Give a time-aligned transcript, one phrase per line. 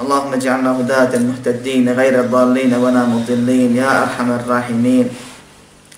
[0.00, 5.08] اللهم اجعلنا هداة المهتدين غير الضالين ولا مضلين يا أرحم الراحمين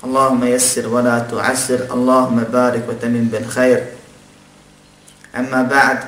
[0.05, 3.81] اللهم يسر ولا تعسر اللهم بارك وتمن بالخير
[5.35, 5.99] أما بعد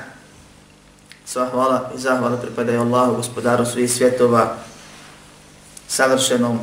[1.30, 4.56] Sva hvala i zahvala pripadaju Allahu, gospodaru svih svjetova,
[5.88, 6.58] savršenom,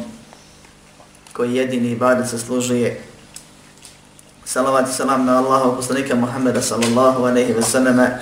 [1.34, 3.00] koji jedini ibadet zaslužuje.
[4.46, 8.20] Salavat i salam na Allahu, poslanika Muhammeda sallallahu aleyhi ve sallame,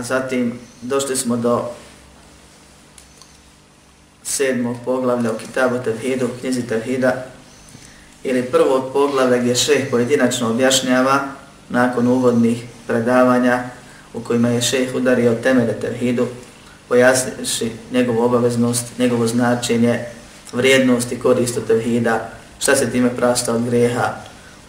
[0.00, 1.64] A zatim došli smo do
[4.22, 7.24] sedmog poglavlja u Kitabu Tevhidu, u knjizi Tevhida,
[8.24, 11.20] ili prvog poglavlja gdje šeh pojedinačno objašnjava
[11.68, 13.62] nakon uvodnih predavanja
[14.14, 16.26] u kojima je šeh udario temelje Tevhidu,
[16.88, 20.04] pojasniši njegovu obaveznost, njegovo značenje,
[20.52, 24.14] vrijednost i korist od Tevhida, šta se time prasta od greha,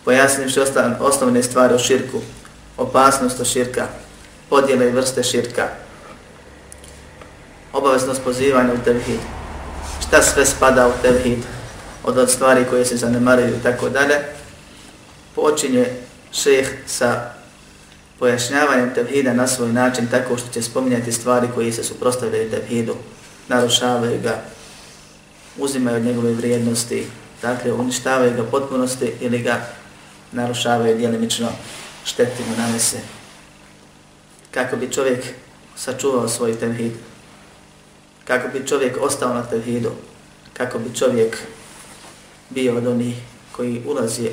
[0.05, 0.59] pojasniši
[0.99, 2.19] osnovne stvari o širku,
[2.77, 3.87] opasnost od širka,
[4.51, 5.67] podjele i vrste širka,
[7.73, 9.19] obaveznost pozivanja u tevhid,
[10.07, 11.39] šta sve spada u tevhid,
[12.03, 14.15] od od stvari koje se zanemaraju i tako dalje,
[15.35, 15.85] počinje
[16.31, 17.31] šeh sa
[18.19, 22.95] pojašnjavanjem tevhida na svoj način tako što će spominjati stvari koje se suprostavljaju tevhidu,
[23.47, 24.41] narušavaju ga,
[25.57, 27.07] uzimaju od njegove vrijednosti,
[27.41, 29.65] dakle uništavaju ga potpunosti ili ga
[30.31, 31.47] narušavaju djelimično
[32.05, 33.20] štetimo nanese
[34.51, 35.25] kako bi čovjek
[35.75, 36.91] sačuvao svoj tevhid,
[38.25, 39.91] kako bi čovjek ostao na tevhidu,
[40.53, 41.37] kako bi čovjek
[42.49, 43.15] bio od onih
[43.51, 44.29] koji ulazi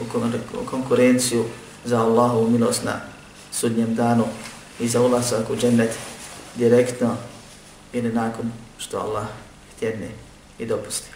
[0.62, 1.44] u konkurenciju
[1.84, 3.00] za Allahovu milost na
[3.52, 4.24] sudnjem danu
[4.80, 5.98] i za ulazak u džennet
[6.54, 7.16] direktno
[7.92, 9.26] ili nakon što Allah
[9.76, 10.08] htjedne
[10.58, 11.10] i dopusti.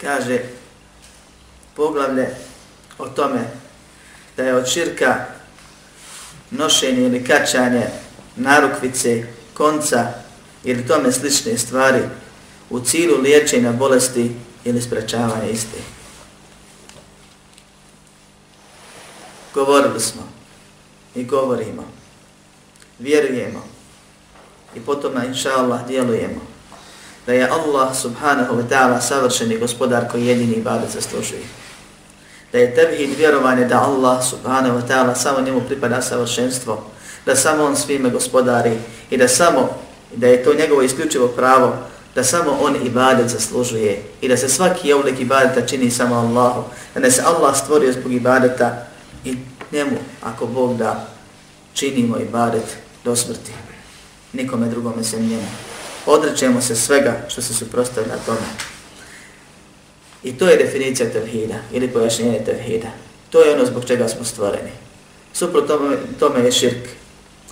[0.00, 0.40] Kaže
[1.76, 2.28] poglavlje
[2.98, 3.50] o tome
[4.36, 5.33] da je od širka
[6.54, 7.86] nošenje ili kačanje
[8.36, 10.12] narukvice, konca
[10.64, 12.02] ili tome slične stvari
[12.70, 14.30] u cilju liječenja bolesti
[14.64, 15.78] ili sprečavanja iste.
[19.54, 20.22] Govorili smo
[21.14, 21.84] i govorimo,
[22.98, 23.64] vjerujemo
[24.74, 26.40] i potom, inša Allah, djelujemo
[27.26, 31.63] da je Allah subhanahu wa ta'ala savršeni gospodar koji jedini ibadet zaslužuje
[32.54, 36.84] da je tevhid vjerovanje da Allah subhanahu wa ta'ala samo njemu pripada savršenstvo,
[37.26, 38.78] da samo on svime gospodari
[39.10, 39.68] i da samo,
[40.16, 41.76] da je to njegovo isključivo pravo,
[42.14, 46.62] da samo on ibadet zaslužuje i da se svaki oblik ibadeta čini samo Allahu,
[46.94, 48.86] da ne se Allah stvorio zbog ibadeta
[49.24, 49.36] i
[49.72, 51.08] njemu, ako Bog da,
[51.72, 53.52] činimo ibadet do smrti.
[54.32, 55.48] Nikome drugome se njemu.
[56.06, 58.73] Odrećemo se svega što se suprostavlja tome.
[60.24, 62.88] I to je definicija tevhida ili pojašnjenje tevhida.
[63.30, 64.70] To je ono zbog čega smo stvoreni.
[65.32, 66.88] Suprot tome, tome je širk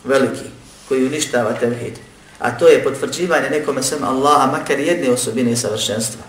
[0.05, 0.45] veliki
[0.89, 1.99] koji uništava tevhid.
[2.39, 6.23] A to je potvrđivanje nekome sem Allaha makar jedne osobine savršenstva.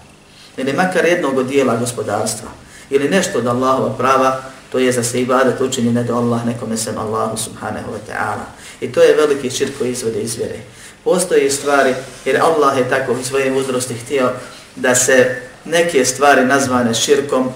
[0.57, 2.49] Ili makar jednog dijela gospodarstva.
[2.89, 6.77] Ili nešto od Allahova prava, to je za se ibadat učinje ne do Allah nekome
[6.77, 8.45] sem Allahu subhanahu wa ta'ala.
[8.81, 10.59] I to je veliki širk koji izvode iz vjere.
[11.03, 11.93] Postoje stvari,
[12.25, 14.31] jer Allah je tako u svojoj mudrosti htio
[14.75, 17.49] da se neke stvari nazvane širkom,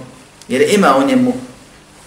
[0.48, 1.33] jer ima u njemu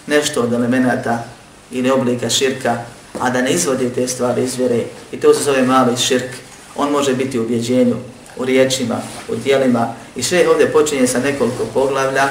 [0.07, 1.23] nešto od elemenata
[1.71, 2.77] ili oblika širka,
[3.19, 4.83] a da ne izvodi te stvari iz vjere.
[5.11, 6.31] I to se zove mali širk.
[6.75, 7.95] On može biti u objeđenju,
[8.37, 9.93] u riječima, u dijelima.
[10.15, 12.29] I sve ovdje počinje sa nekoliko poglavlja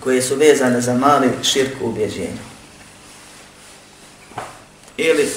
[0.00, 2.38] koje su vezane za mali širk u objeđenju.
[4.96, 5.28] Ili,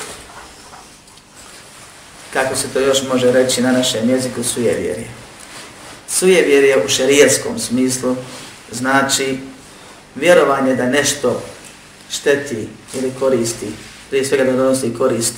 [2.34, 5.21] kako se to još može reći na našem jeziku, sujevjerje.
[6.12, 8.16] Sujevjerje u šarijeskom smislu
[8.72, 9.38] znači
[10.16, 11.42] vjerovanje da nešto
[12.10, 13.68] šteti ili koristi,
[14.10, 15.34] prije svega da donosi korist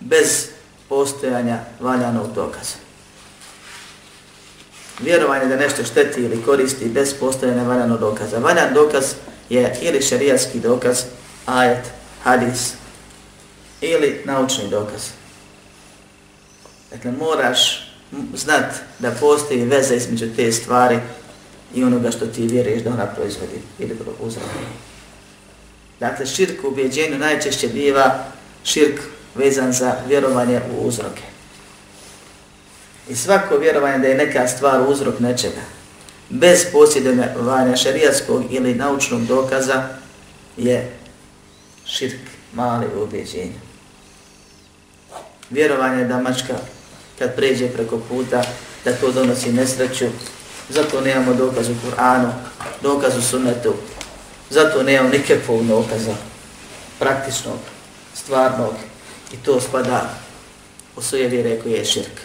[0.00, 0.46] bez
[0.88, 2.76] postojanja valjanog dokaza.
[5.00, 8.38] Vjerovanje da nešto šteti ili koristi bez postojanja valjanog dokaza.
[8.38, 9.04] Valjan dokaz
[9.48, 11.02] je ili šerijatski dokaz,
[11.46, 11.84] ajet,
[12.24, 12.72] hadis,
[13.80, 15.02] ili naučni dokaz.
[16.90, 17.87] Dakle, moraš
[18.34, 20.98] znat da postoji veza između te stvari
[21.74, 24.66] i onoga što ti vjeruješ da ona proizvodi ili uzrokuje.
[26.00, 28.24] Dakle, širk u ubjeđenju najčešće biva
[28.64, 29.00] širk
[29.34, 31.22] vezan za vjerovanje u uzroke.
[33.08, 35.62] I svako vjerovanje da je neka stvar uzrok nečega,
[36.28, 39.88] bez posjedovanja šarijatskog ili naučnog dokaza,
[40.56, 40.92] je
[41.84, 42.20] širk
[42.52, 43.60] mali u ubjeđenju.
[45.50, 46.54] Vjerovanje da mačka
[47.18, 48.42] kad pređe preko puta,
[48.84, 50.06] da to donosi nesreću,
[50.68, 52.30] zato nemamo dokaz u Kur'anu,
[52.82, 53.74] dokaz u sunnetu,
[54.50, 56.14] zato nemamo nikakvog dokaza
[56.98, 57.58] praktičnog,
[58.14, 58.74] stvarnog,
[59.32, 60.14] i to spada
[60.96, 62.20] u svoje vjere koji je širk.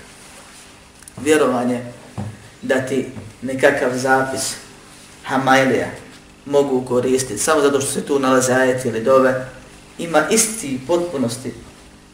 [1.21, 1.81] Vjerovanje
[2.61, 3.05] da ti
[3.41, 4.53] nekakav zapis
[5.23, 5.87] Hamailija
[6.45, 9.45] mogu koristiti samo zato što se tu nalaze ajeti ili dove,
[9.97, 11.53] ima isti potpunosti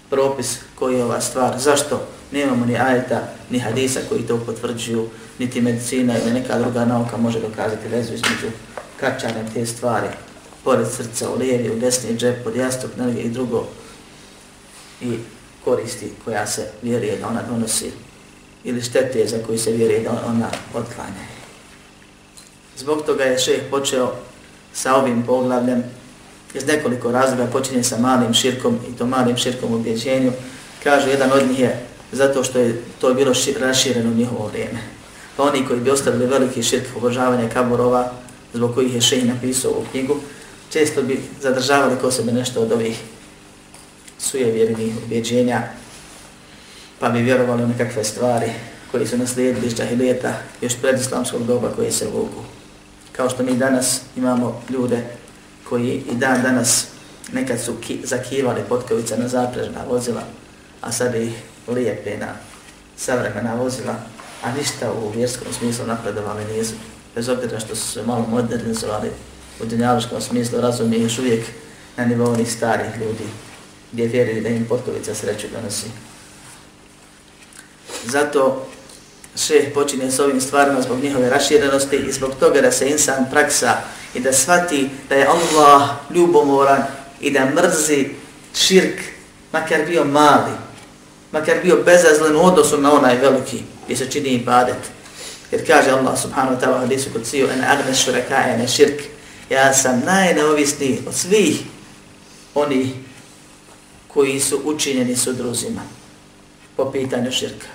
[0.09, 1.59] propis koji je ova stvar.
[1.59, 2.07] Zašto?
[2.31, 5.09] Nemamo ni ajeta, ni hadisa koji to potvrđuju,
[5.39, 8.55] niti medicina ili neka druga nauka može dokazati vezu između
[8.99, 10.07] kačanja te stvari,
[10.63, 13.67] pored srca, u lijevi, u desni džep, pod jastok, negdje i drugo,
[15.01, 15.17] i
[15.63, 17.91] koristi koja se vjeruje da ona donosi,
[18.63, 21.25] ili štete za koju se vjeruje da ona otklanja.
[22.77, 24.11] Zbog toga je šeh počeo
[24.73, 25.83] sa ovim poglavljem,
[26.53, 30.31] iz nekoliko razloga počinje sa malim širkom i to malim širkom u objeđenju.
[30.83, 34.79] Kaže, jedan od njih je zato što je to bilo rašireno u njihovo vrijeme.
[35.37, 38.11] Pa oni koji bi ostavili veliki širk obožavanja kaborova,
[38.53, 40.15] zbog kojih je šeji napisao u knjigu,
[40.71, 42.99] često bi zadržavali ko sebe nešto od ovih
[44.19, 45.61] sujevjernih objeđenja,
[46.99, 48.51] pa bi vjerovali u nekakve stvari
[48.91, 52.43] koji su naslijedili iz džahilijeta još pred islamskog doba koji se vuku.
[53.11, 55.03] Kao što mi danas imamo ljude
[55.69, 56.87] koji i dan danas
[57.33, 60.23] nekad su ki, zakivali potkovice na zaprežna vozila,
[60.81, 61.33] a sad ih
[61.73, 62.27] lijepe na
[62.97, 63.95] savremena vozila,
[64.43, 66.73] a ništa u vjerskom smislu napredovali nisu.
[67.15, 69.09] Bez obzira što su se malo modernizovali
[69.61, 71.45] u dunjaloškom smislu, razumije još uvijek
[71.97, 73.25] na nivou onih starih ljudi,
[73.91, 75.87] gdje vjerili da im potkovica sreću donosi.
[78.05, 78.67] Zato
[79.35, 83.77] šeh počinje s ovim stvarima zbog njihove raširenosti i zbog toga da se insan praksa
[84.13, 86.83] i da shvati da je Allah ljubomoran
[87.19, 88.09] i da mrzi
[88.55, 88.99] širk,
[89.51, 90.51] makar bio mali,
[91.31, 94.77] makar bio bezazlen u odnosu na onaj veliki gdje se čini ibadet.
[95.51, 99.01] Jer kaže Allah subhanahu wa ta'ala hadisu kod siju en agne šureka ene širk.
[99.49, 101.59] Ja sam najneovisniji od svih
[102.55, 102.93] oni
[104.07, 105.81] koji su učinjeni su druzima
[106.75, 107.67] po pitanju širka.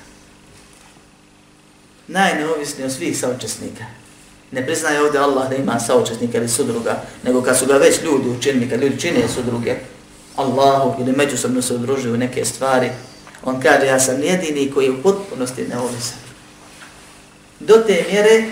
[2.09, 3.85] Najneovisniji od svih saučesnika.
[4.51, 8.29] Ne priznaje ovdje Allah da ima saučesnika ili sudruga, nego kad su ga već ljudi
[8.29, 9.77] učinili, kad ljudi čine sudruge,
[10.37, 12.91] Allahu ili međusobno se udružuju neke stvari,
[13.45, 16.19] On kaže, ja sam jedini koji je u potpunosti neovisan.
[17.61, 18.45] Do te mjere,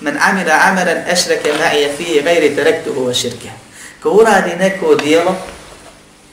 [0.00, 3.50] men amira amaran ešreke ma'ije fije gajri terektuhu va širke.
[4.02, 5.36] Ko uradi neko dijelo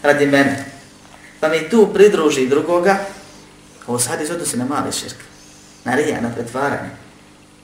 [0.04, 0.66] radi mene,
[1.40, 2.98] pa mi tu pridruži drugoga,
[3.88, 5.18] ovo sad iz odnosi na mali širk,
[5.84, 6.90] na rija, na pretvaranje.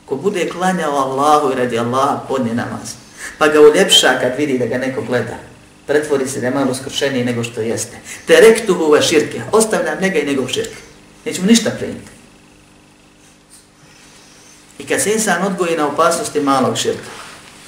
[0.06, 2.94] Ko bude klanjao Allahu i radi Allaha podnije namaz,
[3.38, 5.38] pa ga uljepša kad vidi da ga neko gleda,
[5.88, 7.98] pretvori se da je malo skršeniji nego što jeste.
[8.28, 10.82] Terektu huva širke, ostavljam njega i njegov širke.
[11.26, 12.12] Nećemo ništa primiti.
[14.80, 17.10] I kad se insan odgoji na opasnosti malog širka,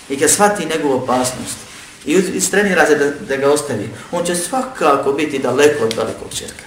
[0.10, 1.58] i kad shvati njegovu opasnost,
[2.06, 6.64] i istrenira se da, da ga ostavi, on će svakako biti daleko od velikog širka.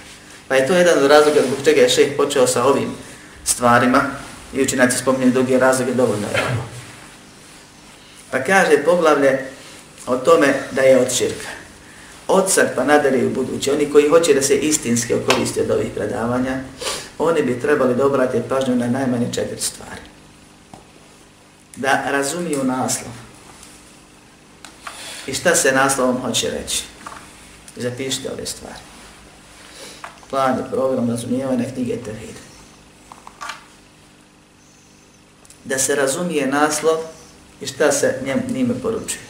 [0.47, 2.91] Pa je to jedan od razloga zbog čega je šeh počeo sa ovim
[3.45, 4.01] stvarima,
[4.53, 6.43] i učinaci spominjeni drugi razloge dovoljno je
[8.31, 9.45] Pa kaže poglavlje
[10.09, 11.49] o tome da je od širka.
[12.27, 15.87] Od sad pa nadalje u buduće, oni koji hoće da se istinski okoriste od ovih
[15.95, 16.59] predavanja,
[17.17, 20.01] oni bi trebali da obrate pažnju na najmanje četiri stvari.
[21.75, 23.11] Da razumiju naslov.
[25.27, 26.83] I šta se naslovom hoće reći?
[27.75, 28.79] Zapišite ove stvari.
[30.29, 32.35] Plan i program razumijevanja knjige Tevhid.
[35.65, 36.97] Da se razumije naslov
[37.61, 39.28] i šta se njim, njime poručuje.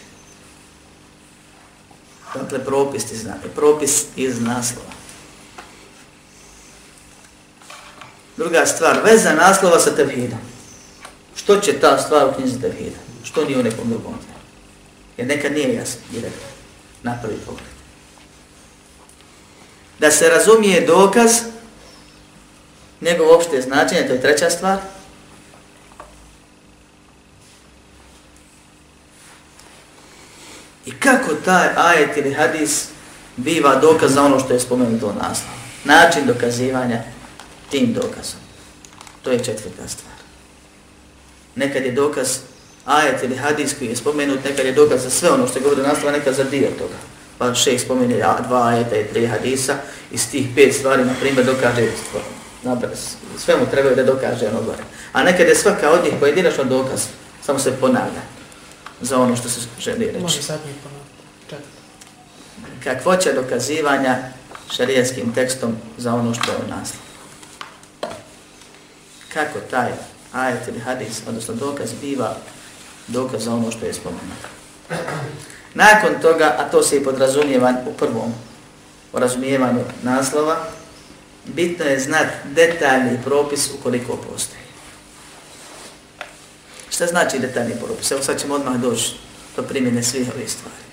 [2.36, 4.90] Dakle, propis iz, propis iz naslova.
[8.38, 10.40] Druga stvar, veza naslova sa tevhidom.
[11.36, 12.98] Što će ta stvar u knjizi tevhida?
[13.24, 14.40] Što nije u nekom drugom tijelu?
[15.18, 16.48] Jer nekad nije jasno, direktno,
[17.04, 17.70] na prvi pogled.
[20.00, 21.32] Da se razumije dokaz,
[23.02, 24.78] njegov opšte značenje, to je treća stvar.
[30.90, 32.88] I kako taj ajet ili hadis
[33.38, 35.60] biva dokaz za ono što je spomenuto u naslovu.
[35.84, 37.02] Način dokazivanja
[37.72, 38.40] tim dokazom.
[39.24, 40.16] To je četvrta stvar.
[41.56, 42.38] Nekad je dokaz
[42.86, 45.88] ajet ili hadis koji je spomenut, nekad je dokaz za sve ono što je govorio
[45.88, 46.98] naslova, nekad za dio toga.
[47.38, 49.76] Pa šeh spomeni dva ajeta i tri hadisa,
[50.12, 51.92] iz tih pet stvari, na primjer, dokaže
[53.38, 54.84] sve mu trebaju da dokaže ono gore.
[55.14, 57.02] A nekad je svaka od njih pojedinačno dokaz,
[57.46, 58.39] samo se ponavlja
[59.02, 60.20] za ono što se želi reći.
[60.20, 60.74] Može sad mi.
[62.84, 64.18] Kakvoća dokazivanja
[64.72, 67.02] šarijetskim tekstom za ono što je u naslov.
[69.34, 69.92] Kako taj
[70.34, 72.36] ajet ili hadis, odnosno dokaz, biva
[73.08, 74.48] dokaz za ono što je spomenuto.
[75.74, 78.34] Nakon toga, a to se i podrazumijeva u prvom
[79.14, 80.58] o razumijevanju naslova,
[81.46, 84.59] bitno je znat detaljni propis ukoliko postoji.
[87.00, 88.12] Šta znači detaljni propis?
[88.12, 89.12] Evo sad ćemo odmah doći
[89.56, 90.84] do primjene svih ovih stvari.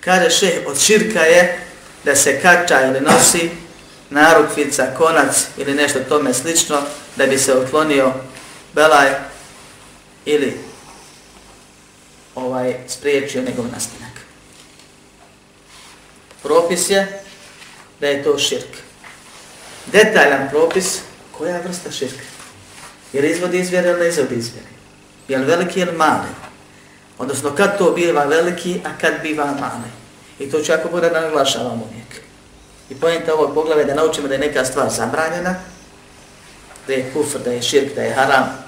[0.00, 1.66] Kaže šeh, od širka je
[2.04, 3.50] da se kača ili nosi
[4.10, 6.82] narukvica, konac ili nešto tome slično
[7.16, 8.12] da bi se otklonio
[8.74, 9.14] belaj
[10.24, 10.60] ili
[12.34, 14.14] ovaj spriječio njegov nastanak.
[16.42, 17.22] Propis je
[18.00, 18.76] da je to širk.
[19.86, 20.98] Detaljan propis,
[21.32, 22.24] koja vrsta širka?
[23.12, 24.73] Jer izvodi izvjere ili ne izvodi izvjere.
[25.28, 26.28] Je li veliki ili mali?
[27.18, 29.90] Odnosno, kad to biva veliki, a kad biva mali?
[30.38, 32.22] I to ću ako bude da naglašavam uvijek.
[32.90, 35.54] I pojenta ovog poglave da naučimo da je neka stvar zabranjena,
[36.86, 38.64] da je kufr, da je širk, da je haram,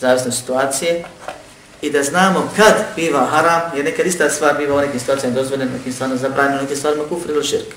[0.00, 1.04] zavisno situacije,
[1.82, 5.72] i da znamo kad biva haram, jer nekad ista stvar biva u nekim situacijama dozvoljena,
[5.72, 7.74] nekim stvarima zabranjena, nekim stvarima kufr ili širk.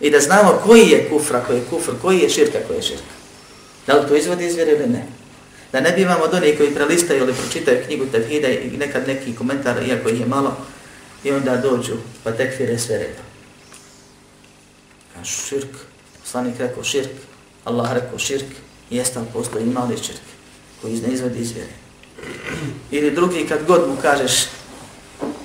[0.00, 3.14] I da znamo koji je kufra, koji je kufr, koji je širka, koji je širka.
[3.86, 5.06] Da li to izvodi izvjer ili ne?
[5.76, 9.82] Da ne bivamo od onih koji prelistaju ili pročitaju knjigu Tevhida i nekad neki komentar,
[9.82, 10.56] iako je malo,
[11.24, 13.22] i onda dođu pa tekfire sve reda.
[15.14, 15.68] Kažu širk,
[16.20, 17.10] poslanik rekao širk,
[17.64, 18.46] Allah rekao širk,
[18.90, 20.20] jeste li postoji mali širk
[20.82, 21.72] koji ne izvodi izvjeri.
[22.90, 24.32] Ili drugi, kad god mu kažeš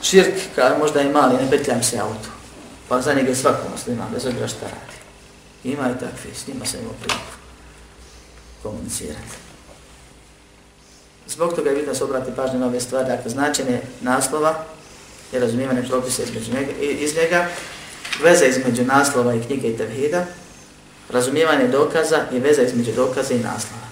[0.01, 2.29] širk, kada možda je mali, ne petljam se auto.
[2.87, 4.97] Pa za njega svako muslima, bez obzira šta radi.
[5.63, 7.35] Ima i takvi, s njima se imao priliku
[8.63, 9.40] komunicirati.
[11.27, 14.63] Zbog toga je bitno se obrati pažnje na ove stvari, dakle značenje naslova
[15.33, 17.47] i razumijevanje propisa između njega, iz njega,
[18.23, 20.25] veza između naslova i knjige i tevhida,
[21.09, 23.87] razumijevanje dokaza i veza između dokaza i naslova.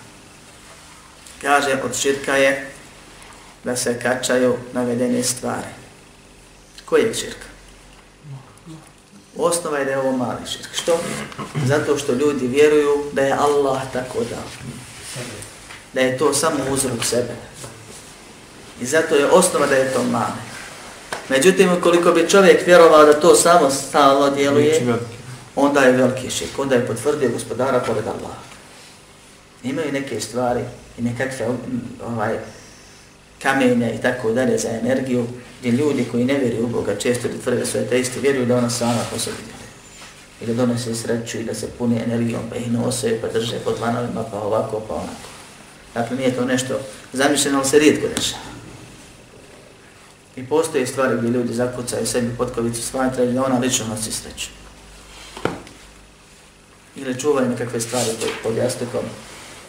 [1.41, 2.71] Kaže, od širka je
[3.63, 5.67] da se kačaju navedene stvari.
[6.85, 7.49] Koji je širka?
[9.37, 10.69] Osnova je da je ovo mali širk.
[10.73, 10.99] Što?
[11.65, 14.73] Zato što ljudi vjeruju da je Allah tako dao.
[15.93, 17.35] Da je to samo uzrok sebe.
[18.81, 20.49] I zato je osnova da je to mali.
[21.29, 24.97] Međutim, koliko bi čovjek vjerovao da to samo stalno djeluje,
[25.55, 26.59] onda je veliki širk.
[26.59, 28.39] Onda je potvrdio gospodara pored Allaha.
[29.63, 30.61] Imaju neke stvari
[30.97, 31.47] i nekakve
[32.05, 32.37] ovaj,
[33.41, 35.27] kamenja i tako dalje za energiju,
[35.59, 38.69] gdje ljudi koji ne vjeruju u Boga često da tvrde svoje teisti, vjeruju da ona
[38.69, 39.59] sama po sebi djeluje.
[40.41, 43.79] I da donose sreću i da se puni energijom, pa ih nose, pa drže pod
[43.81, 45.38] lanovima, pa ovako, pa onako.
[45.93, 46.79] Dakle, nije to nešto
[47.13, 48.41] zamišljeno, ali se rijetko dešava.
[50.35, 54.47] I postoje stvari gdje ljudi zakucaju sebi potkovicu smatraju da ona lično nosi sreću.
[56.95, 58.09] Ili čuvaju nekakve stvari
[58.43, 59.01] pod jastukom,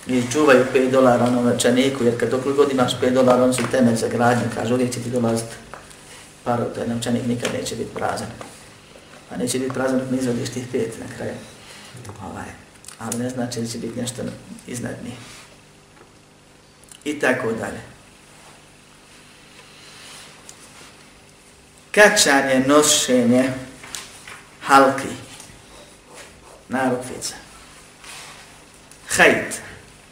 [0.06, 3.62] i čuvaju 5 dolara na večaniku, jer kad dok god imaš 5 dolara, on su
[3.70, 5.54] temelj za gradnju, kaže, uvijek će ti dolaziti
[6.44, 8.26] par taj novčanik nikad neće biti prazan.
[9.30, 11.34] A neće biti prazan dok ne izvadiš tih 5 na kraju.
[12.24, 12.44] Ovaj.
[12.98, 14.22] Ali ne znači da će biti nešto
[14.66, 15.14] iznad njih.
[17.04, 17.80] I tako dalje.
[21.90, 23.52] Kačanje, nošenje,
[24.62, 25.08] halki,
[26.68, 27.34] narukvica,
[29.08, 29.60] hajt,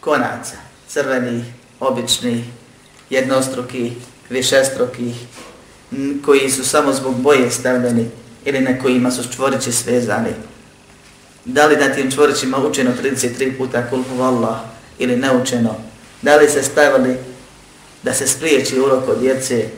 [0.00, 0.57] konaca,
[0.88, 1.45] crvenih,
[1.80, 2.45] običnih,
[3.11, 3.92] jednostrukih,
[4.30, 5.14] višestrukih,
[6.25, 8.11] koji su samo zbog boje stavljeni
[8.45, 10.35] ili na kojima su čvorići svezani.
[11.45, 14.61] Da li na tim čvorićima učeno 33 puta kulhu Allah
[14.99, 15.88] ili neučeno?
[16.22, 17.16] Da li se stavili
[18.02, 19.68] da se spriječi urok od djece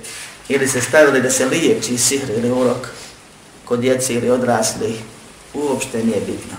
[0.49, 2.88] ili se stavili da se liječi sihr ili urok
[3.64, 4.97] kod djece ili odraslih?
[5.54, 6.56] Uopšte nije bitno.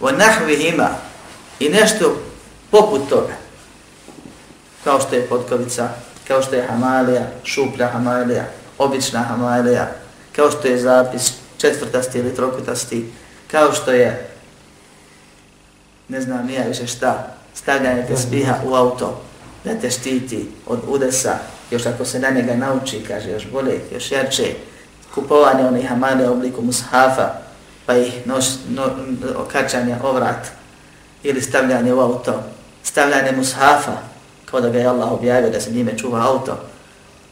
[0.00, 0.88] O nahvih ima
[1.60, 2.22] i nešto
[2.70, 3.36] poput toga.
[4.84, 5.88] Kao što je potkovica,
[6.28, 8.44] kao što je hamalija, šuplja hamalija,
[8.78, 9.92] obična hamalija,
[10.36, 13.06] kao što je zapis četvrtasti ili trokutasti,
[13.50, 14.30] Kao što je,
[16.08, 19.20] ne znam nija više šta, stavljanje tesbiha u auto,
[19.64, 21.38] da te štiti od udesa,
[21.70, 24.54] još ako se na njega nauči, kaže, još bolje, još jače,
[25.14, 27.28] kupovanje onih amale u obliku mushafa,
[27.86, 28.82] pa ih noš, no,
[29.36, 30.46] okačanje ovrat,
[31.22, 32.42] ili stavljanje u auto,
[32.82, 33.96] stavljanje mushafa,
[34.44, 36.58] kao da ga je Allah objavio da se njime čuva auto,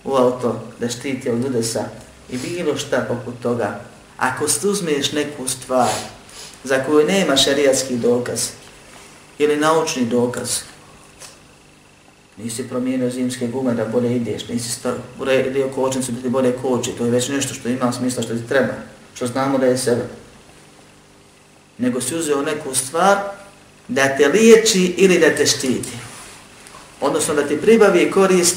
[0.04, 1.84] u auto, da štiti od udesa,
[2.30, 3.80] i bilo šta poput toga,
[4.18, 5.88] ako stuzmeš neku stvar
[6.64, 8.48] za koju nema šarijatski dokaz
[9.38, 10.60] ili naučni dokaz,
[12.36, 14.80] nisi promijenio zimske gume da bolje ideš, nisi
[15.20, 18.48] uredio kočnicu da ti bolje koči, to je već nešto što ima smisla što ti
[18.48, 18.74] treba,
[19.14, 20.04] što znamo da je sebe.
[21.78, 23.18] Nego si uzeo neku stvar
[23.88, 25.92] da te liječi ili da te štiti.
[27.00, 28.56] Odnosno da ti pribavi korist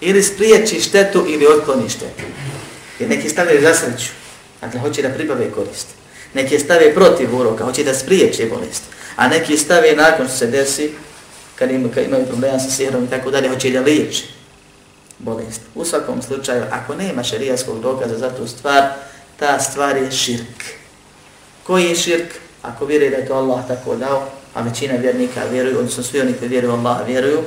[0.00, 2.24] ili spriječi štetu ili otkloni štetu.
[2.98, 4.10] Jer neki stavljaju za sreću,
[4.60, 5.86] dakle hoće da pribave korist.
[6.34, 8.82] Neki stave protiv uroka, hoće da spriječe bolest.
[9.16, 10.90] A neki stave nakon što se desi,
[11.58, 14.24] kad imaju, kad imaju problema sa sihrom i tako dalje, hoće da liječi
[15.18, 15.60] bolest.
[15.74, 18.82] U svakom slučaju, ako nema šarijaskog dokaza za tu stvar,
[19.36, 20.64] ta stvar je širk.
[21.62, 22.34] Koji je širk?
[22.62, 26.32] Ako vjeruje da je to Allah tako dao, a većina vjernika vjeruju, odnosno svi oni
[26.32, 27.42] koji vjeruju Allah vjeruju,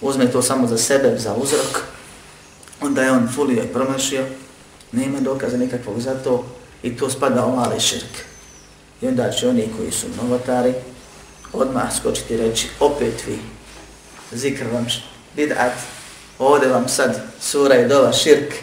[0.00, 1.82] uzme to samo za sebe, za uzrok,
[2.80, 4.24] onda je on fulio i promašio,
[4.92, 6.44] nema dokaza nikakvog za to
[6.82, 8.24] i to spada u mali širk.
[9.02, 10.74] I onda će oni koji su novotari
[11.52, 13.38] odmah skočiti reći opet vi,
[14.32, 14.86] zikr vam
[15.36, 15.72] bid'at,
[16.38, 18.54] ovdje vam sad sura i dova širk,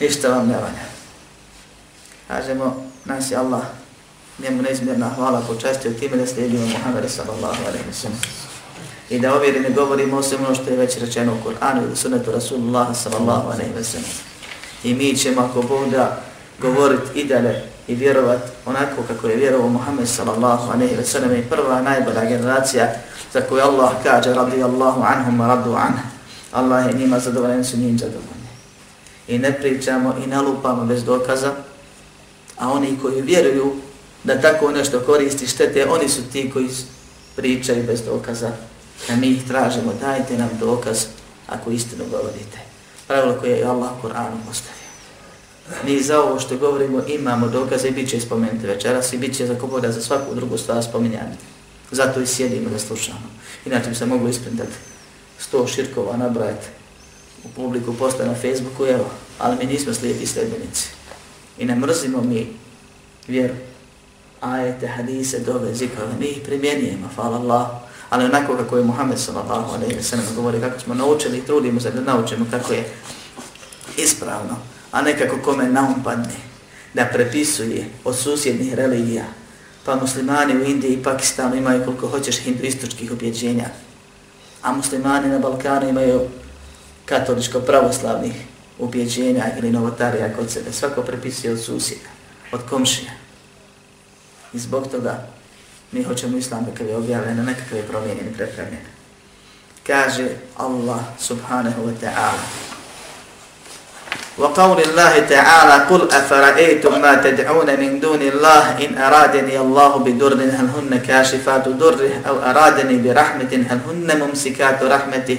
[0.00, 0.84] ništa vam ne valja.
[2.28, 3.62] Kažemo, nas je Allah,
[4.38, 8.20] njemu neizmjerna hvala počastio time da slijedimo Muhammed sallallahu alaihi wa sallam.
[9.10, 12.32] I da ovjeri ne govorimo osim ono što je već rečeno u Kur'anu i sunetu
[12.32, 14.10] Rasulullah sallallahu alaihi wa sallam.
[14.84, 16.22] I mi ćemo ako Bog da
[16.58, 21.42] govoriti i dalje i vjerovat onako kako je vjerovao Muhammed sallallahu alaihi ve sallam i
[21.42, 22.92] prva najbolja generacija
[23.32, 25.98] za koju Allah kaže radijallahu anhum radu anh.
[26.52, 28.48] Allah je njima zadovoljen, su njim zadovoljni.
[29.28, 31.52] I ne pričamo i ne lupamo bez dokaza,
[32.58, 33.72] a oni koji vjeruju
[34.24, 36.68] da tako nešto koristi štete, oni su ti koji
[37.36, 38.50] pričaju bez dokaza.
[39.10, 41.06] A mi ih tražimo, dajte nam dokaz
[41.48, 42.58] ako istinu govorite.
[43.06, 44.83] Pravilo koje je Allah u Kur'anu postavio.
[45.84, 49.46] Mi za ovo što govorimo imamo dokaze i bit će spomenuti večeras i bit će
[49.46, 51.36] za kogoda za svaku drugu stvar spominjati.
[51.90, 53.30] Zato i sjedimo da slušamo.
[53.66, 54.72] Inače bi se moglo isprintati
[55.38, 56.66] sto širkova nabrajati
[57.44, 60.88] u publiku postoje na Facebooku, evo, ali mi nismo slijepi sledbenici.
[61.58, 62.46] I ne mrzimo mi
[63.28, 63.54] vjeru.
[64.40, 67.66] Ajete, hadise, dove, zikove, mi ih primjenjujemo, hvala Allah.
[68.10, 71.80] Ali onako kako je Muhammed sallallahu alaihi wa sallam govori, kako smo naučili i trudimo
[71.80, 72.92] se da naučimo kako je
[73.96, 74.56] ispravno
[74.94, 76.34] a nekako kome naumpadne
[76.94, 79.24] da prepisuje od susjednih religija,
[79.84, 83.64] pa muslimani u Indiji i Pakistanu imaju koliko hoćeš hinduističkih objeđenja,
[84.62, 86.20] a muslimani na Balkanu imaju
[87.04, 88.32] katoličko-pravoslavnih
[88.78, 90.72] ubjeđenja ili novotarija kod sebe.
[90.72, 92.08] Svako prepisuje od susjeda,
[92.52, 93.12] od komšija.
[94.52, 95.26] I zbog toga
[95.92, 98.80] mi hoćemo islam kakav je objavljen, nekakav je promijenjen i prepravljen.
[99.86, 102.73] Kaže Allah subhanahu wa ta'ala
[104.39, 110.67] وقول الله تعالى قل أفرأيتم ما تدعون من دون الله إن أرادني الله بدر هل
[110.75, 115.37] هن كاشفات دره أو أرادني برحمة هل هن ممسكات رحمته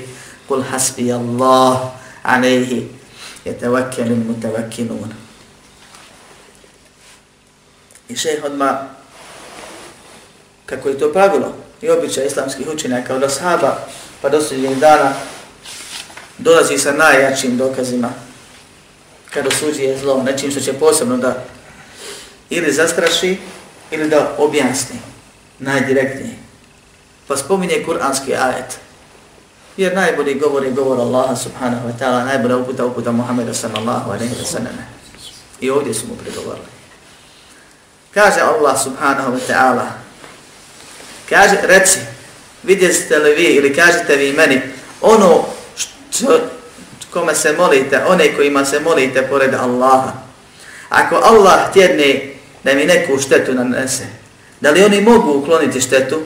[0.48, 1.92] قل حسبي الله
[2.24, 2.72] عليه
[3.46, 5.12] يتوكل المتوكلون
[8.10, 8.90] I šeh odmah,
[10.66, 13.86] kako je to pravilo i običaj islamskih učenjaka od ashaba
[14.22, 15.14] pa do sudnjeg dana,
[16.38, 18.10] dolazi sa najjačim dokazima
[19.35, 21.43] kad osuđuje zlo, nečim što će posebno da
[22.49, 23.37] ili zastraši
[23.91, 24.99] ili da objasni
[25.59, 26.35] najdirektnije.
[27.27, 28.79] Pa spominje kuranski ajet.
[29.77, 34.35] Jer najbolji govor je govor Allaha subhanahu wa ta'ala, najbolja uputa uputa Muhammeda sallallahu alaihi
[34.35, 34.77] wa sallam.
[35.59, 36.67] I ovdje su mu pregovorili.
[38.13, 39.87] Kaže Allah subhanahu wa ta'ala,
[41.29, 41.99] kaže, reci,
[42.63, 44.61] vidjeste li vi ili kažete vi meni
[45.01, 45.45] ono
[46.09, 46.39] što,
[47.15, 50.11] kome se molite, one kojima se molite pored Allaha.
[50.89, 54.05] Ako Allah tjedne da mi neku štetu nanese,
[54.61, 56.21] da li oni mogu ukloniti štetu?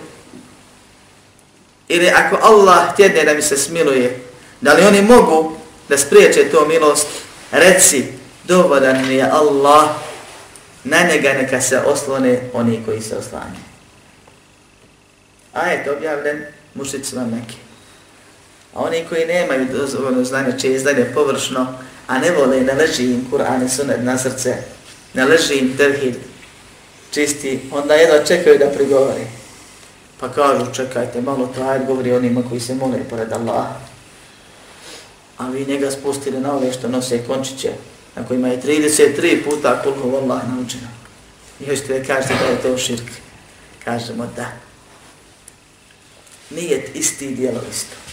[1.88, 4.20] Ili ako Allah tjedne da mi se smiluje,
[4.62, 5.58] da li oni mogu
[5.90, 7.08] da spriječe to milost?
[7.52, 8.06] Reci,
[8.44, 9.90] dovoljan mi je Allah,
[10.84, 13.62] na njega neka se oslone oni koji se oslanje.
[15.54, 17.69] Ajet objavljen mušicima Mekije.
[18.74, 21.68] A oni koji nemaju dozvoljeno znanje, će izdanje površno,
[22.08, 24.56] a ne vole, ne leži im Kur'an i sunet na srce,
[25.14, 26.16] ne leži im tevhid,
[27.12, 29.28] čisti, onda jedva čekaju da prigovori.
[30.20, 33.76] Pa kažu, čekajte malo, to ajde govori onima koji se mole pored Allaha.
[35.38, 37.72] A vi njega spustili na ove što nose končiće,
[38.16, 40.88] na kojima je 33 puta kulhu Allah naučeno.
[41.60, 43.12] I hoćete da kažete da je to širk.
[43.84, 44.52] Kažemo da.
[46.50, 48.09] Nije isti dijelo isto.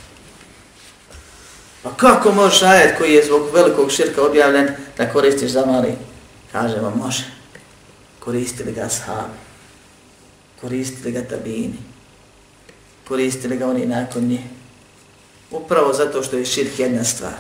[1.87, 5.93] Pa kako možeš ajet koji je zbog velikog širka objavljen da koristiš za mali?
[6.53, 7.25] Kaže vam, može.
[8.19, 9.39] Koristili ga sahabi.
[10.61, 11.79] Koristili ga tabini.
[13.09, 14.43] Koristili ga oni nakon nje.
[15.51, 17.39] Upravo zato što je širk jedna stvar.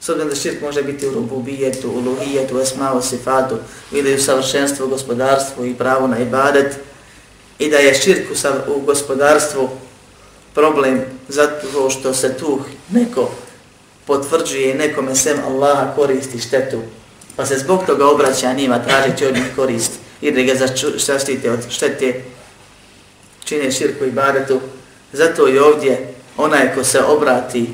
[0.00, 3.56] S obzirom da širk može biti u rububijetu, u luhijetu, u esmavu, sifatu,
[3.92, 6.76] ili u savršenstvu, gospodarstvu i pravo na ibadet,
[7.58, 8.30] i da je širk
[8.68, 9.68] u gospodarstvu
[10.54, 12.60] problem zato što se tu
[12.90, 13.30] neko
[14.06, 16.82] potvrđuje nekome sem Allaha koristi štetu,
[17.36, 19.92] pa se zbog toga obraća njima tražiti od njih korist.
[20.20, 20.52] I da ga
[20.96, 22.22] zaštite od štete,
[23.44, 24.60] čine širku i baretu.
[25.12, 27.70] Zato i ovdje onaj ko se obrati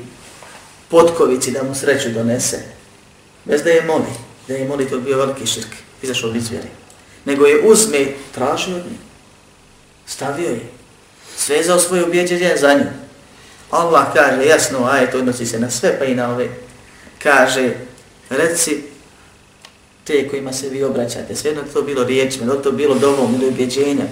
[0.87, 2.59] potkovici da mu sreću donese,
[3.45, 4.13] bez da je moli,
[4.47, 5.67] da je moli, to bio veliki širk,
[6.01, 6.67] izašao od izvjeri,
[7.25, 8.99] nego je uzme, traži od njih,
[10.05, 10.61] stavio je,
[11.37, 12.85] svezao svoje objeđenje za nju.
[13.71, 16.49] Allah kaže, jasno, ajet odnosi se na sve, pa i na ove,
[17.23, 17.73] kaže,
[18.29, 18.83] reci,
[20.03, 23.47] te kojima se vi obraćate, sve jedno to bilo riječima, da to bilo dovom ili
[23.47, 24.05] objeđenja,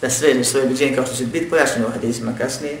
[0.00, 2.78] da svežeš svoje objeđenje kao što će biti pojašnjeno u hadisima kasnije.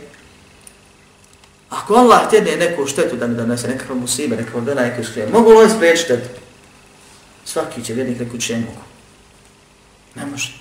[1.70, 5.50] Ako Allah htjene neku štetu da mi donese, nekakva musiba, nekakva dana, nekakva iskrije, mogu
[5.50, 6.28] li ovaj spriječi štetu?
[7.44, 8.82] Svaki će vjernik reku će mogu.
[10.14, 10.52] Ne može.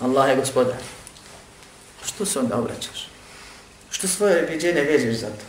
[0.00, 0.76] Allah je gospodar.
[2.06, 3.08] Što se onda obraćaš?
[3.90, 5.44] Što svoje objeđenje vežeš za to?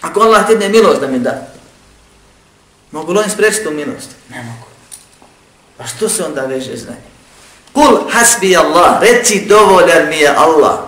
[0.00, 1.48] Ako Allah htjene milost da mi da,
[2.90, 4.08] mogu li on spriječiti tu milost?
[4.28, 4.66] Ne mogu.
[5.78, 7.12] A što se onda veže za njim?
[7.72, 10.78] Kul hasbi Allah, reci dovoljan mi je Allah.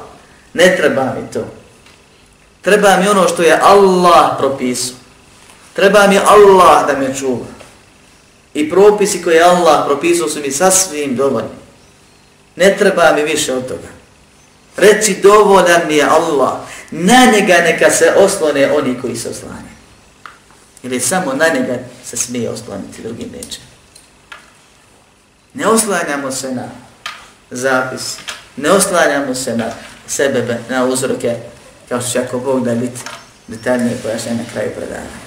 [0.55, 1.45] Ne treba mi to.
[2.63, 4.97] Treba mi ono što je Allah propisao.
[5.73, 7.47] Treba mi Allah da me čuva.
[8.55, 11.65] I propisi koje Allah propisao su mi sasvim dovoljni.
[12.57, 13.89] Ne treba mi više od toga.
[14.77, 16.53] Reci dovoljan mi je Allah.
[16.91, 19.75] Na njega neka se oslone oni koji se oslane.
[20.83, 23.59] Ili samo na njega se smije osloniti drugim neće.
[25.55, 26.69] Ne oslanjamo se na
[27.51, 28.17] zapis,
[28.57, 29.71] ne oslanjamo se na
[30.07, 31.37] sebebe, na uzroke,
[31.89, 33.01] kao što će ako Bog da biti
[33.49, 35.25] detaljnije pojašnje na kraju predavanja.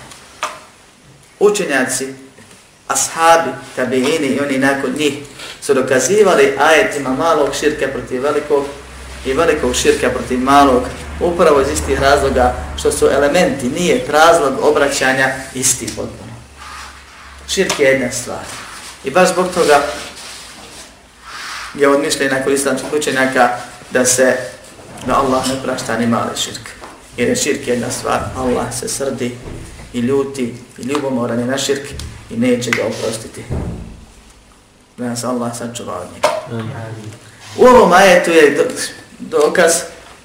[1.40, 2.14] Učenjaci,
[2.88, 5.14] ashabi, tabiini i oni nakon njih
[5.62, 8.66] su dokazivali ajetima malog širka protiv velikog
[9.28, 10.84] i velikog širka protiv malog
[11.20, 16.34] upravo iz istih razloga što su elementi, nije razlog obraćanja isti potpuno.
[17.48, 18.46] Širk je jedna stvar.
[19.04, 19.82] I baš zbog toga
[21.76, 23.50] je odmišljen nakon islamskih učenjaka
[23.92, 24.38] da se
[25.06, 26.70] da Allah ne prašta ni mali širk.
[27.18, 29.38] Jer je širk jedna stvar, Allah se srdi
[29.94, 31.90] i ljuti i ljubomoran je na širk
[32.30, 33.44] i neće ga oprostiti.
[34.98, 36.64] Da nas Allah sačuva od njega.
[37.58, 38.58] U ovom ajetu je
[39.20, 39.74] dokaz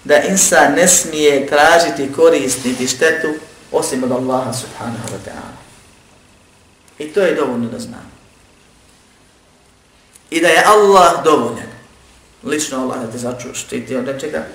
[0.05, 3.29] da insan ne smije tražiti korist niti štetu
[3.73, 5.57] osim od Allaha subhanahu wa ta'ala.
[6.99, 8.13] I to je dovoljno da znamo
[10.33, 11.73] i da je Allah dovoljan.
[12.45, 14.47] Lično Allah da te začu štiti od nečega,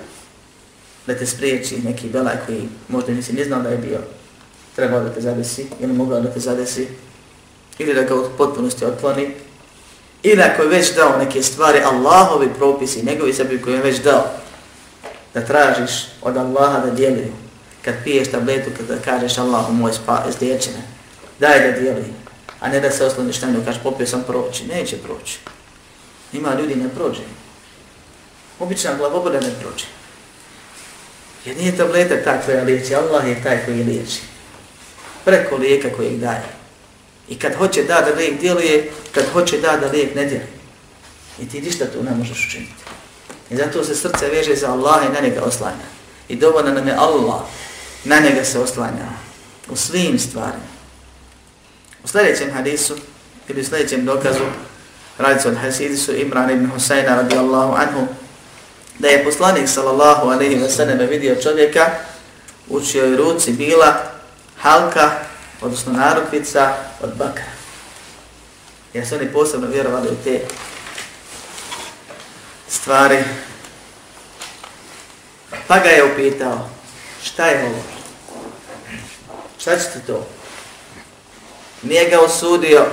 [1.06, 3.98] da te spriječi neki belaj koji možda nisi ni znao da je bio,
[4.76, 6.88] trebao da te zadesi ili mogao da te zadesi,
[7.78, 9.34] ili da ga u potpunosti otkloni,
[10.22, 14.24] ili ako je već dao neke stvari, Allahovi propisi, njegovi sebi koji je već dao,
[15.34, 17.32] da tražiš od Allaha da djeluje.
[17.84, 20.82] Kad piješ tabletu, kada kažeš Allahu moj spa, izliječene,
[21.38, 22.12] daj da djeluje.
[22.60, 25.38] A ne da se osloniš na nju, kažeš popio sam proći, neće proći.
[26.32, 27.20] Ima ljudi ne prođe.
[28.58, 29.84] Obična glavoboda ne prođe.
[31.44, 34.20] Jer nije tableta ta koja liječi, Allah je taj koji liječi.
[35.24, 36.57] Preko lijeka kojeg daje.
[37.28, 40.58] I kad hoće da da lijek djeluje, kad hoće da da lijek ne djeluje.
[41.40, 42.82] I ti ništa tu ne možeš učiniti.
[43.50, 45.88] I zato se srce veže za Allaha i na njega oslanja.
[46.28, 47.40] I dovoljno nam je Allah,
[48.04, 49.08] na njega se oslanja.
[49.70, 50.68] U svim stvarima.
[52.04, 52.96] U sljedećem hadisu,
[53.48, 54.44] ili u sljedećem dokazu,
[55.18, 58.06] radi se od hasidisu Imran ibn Husayna radijallahu anhu,
[58.98, 61.90] da je poslanik sallallahu alaihi wa sallam vidio čovjeka
[62.68, 64.10] u čijoj ruci bila
[64.60, 65.10] halka,
[65.60, 67.52] odnosno narukvica od bakra.
[68.92, 70.40] Jer su oni posebno vjerovali u te
[72.68, 73.24] stvari.
[75.66, 76.68] Pa ga je upitao,
[77.22, 77.82] šta je ovo?
[79.58, 80.26] Šta će ti to?
[81.82, 82.86] Nije ga osudio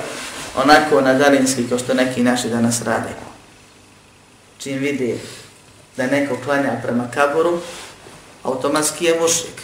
[0.56, 3.10] onako na dalinski kao što neki naši danas rade.
[4.58, 5.19] čim vidi
[5.97, 7.60] da neko klanja prema kaboru,
[8.43, 9.54] automatski je mušik.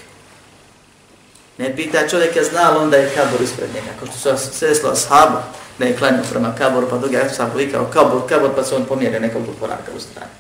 [1.62, 5.38] Ne pita čovjeka zna li onda je kabor ispred njega, kao što su sredstvo ashabu,
[5.80, 9.20] da je klanio prema kaboru, pa drugi ashab vikao kabor, kabor, pa se on pomjerio
[9.20, 10.32] nekoliko koraka u stranu.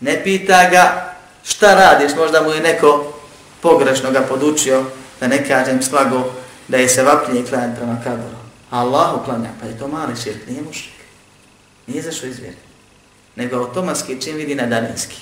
[0.00, 3.12] Ne pita ga šta radiš, možda mu je neko
[3.62, 4.84] pogrešno ga podučio,
[5.20, 6.32] da ne kažem slago,
[6.68, 8.36] da je se vapljenje klanjati prema kaboru.
[8.70, 10.92] Allah uklanja, pa je to mali širk, nije mušik.
[11.86, 12.56] Nije zašao izvjeri.
[13.36, 15.16] Nego automatski čim vidi na daninski.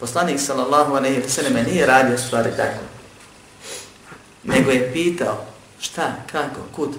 [0.00, 2.91] Poslanik sallallahu alaihi wa sallam nije radio stvari tako.
[4.44, 5.44] Nego je pitao
[5.80, 6.90] šta, kako, kud.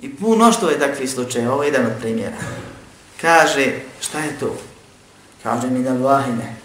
[0.00, 2.36] I puno što je takvi slučaj, ovo je jedan od primjera.
[3.20, 4.56] Kaže, šta je to?
[5.42, 6.56] Kaže mi da vahine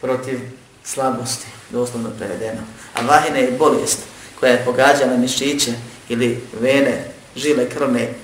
[0.00, 0.40] protiv
[0.84, 2.60] slabosti, doslovno prevedeno.
[2.94, 3.98] A vahine je bolest
[4.40, 5.72] koja je pogađala mišiće
[6.08, 7.04] ili vene,
[7.36, 8.14] žile krvne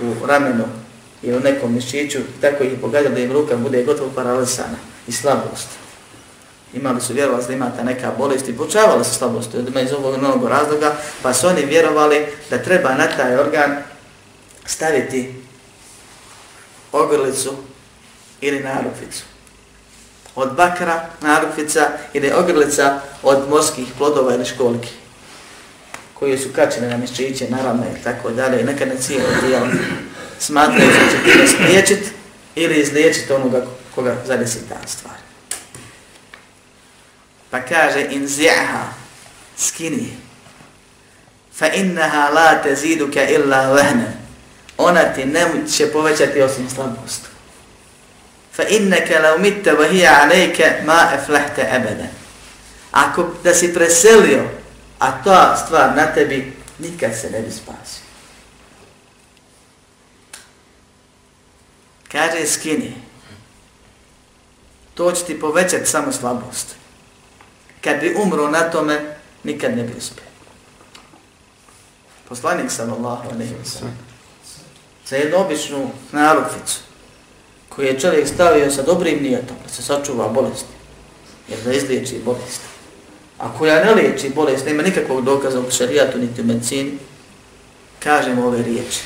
[0.00, 0.64] u ramenu
[1.22, 4.76] ili u nekom mišiću, tako ih pogađa pogađala da im ruka bude gotovo paralizana
[5.06, 5.68] i slabost.
[6.72, 10.48] Imali su vjerovali da imate neka bolest i počavala se slabost od iz ovog novog
[10.48, 13.76] razloga, pa su oni vjerovali da treba na taj organ
[14.66, 15.34] staviti
[16.92, 17.54] ogrlicu
[18.40, 19.22] ili narukvicu.
[20.34, 24.88] Od bakra, narukvica ili ogrlica od morskih plodova ili školke
[26.14, 29.66] koje su kačene na mišćiće, naravno i tako dalje, i neka ne cijelo tijelo
[30.38, 32.12] smatraju da će time spriječit
[32.54, 35.17] ili izliječiti onoga koga zadesi ta stvar.
[37.50, 38.92] Pa kaže, in zi'ha,
[39.56, 40.16] skini,
[41.52, 44.16] fa innaha la taziduka illa vehne,
[44.76, 47.20] ona ti ne će povećati osim slabost.
[48.52, 52.06] Fa innaka law mitta wa hiya alayka ma aflahta abada.
[52.90, 54.48] Ako da si preselio
[54.98, 58.02] a ta stvar na tebi nikad se ne bi spasio.
[62.12, 62.94] Kaže, skini.
[64.94, 66.77] To će ti povećati samo slabost.
[67.80, 70.24] Kad bi umro na tome, nikad ne bi uspio.
[72.28, 73.18] Poslanik sam Allah,
[75.06, 76.80] za jednu običnu narukvicu,
[77.68, 80.74] koju je čovjek stavio sa dobrim nijetom, da se sačuva bolesti,
[81.48, 82.60] jer da izliječi bolest.
[83.38, 86.98] a koja ne liječi bolest, nema nikakvog dokaza u šarijatu niti u medicini,
[87.98, 89.00] kažemo ove riječi.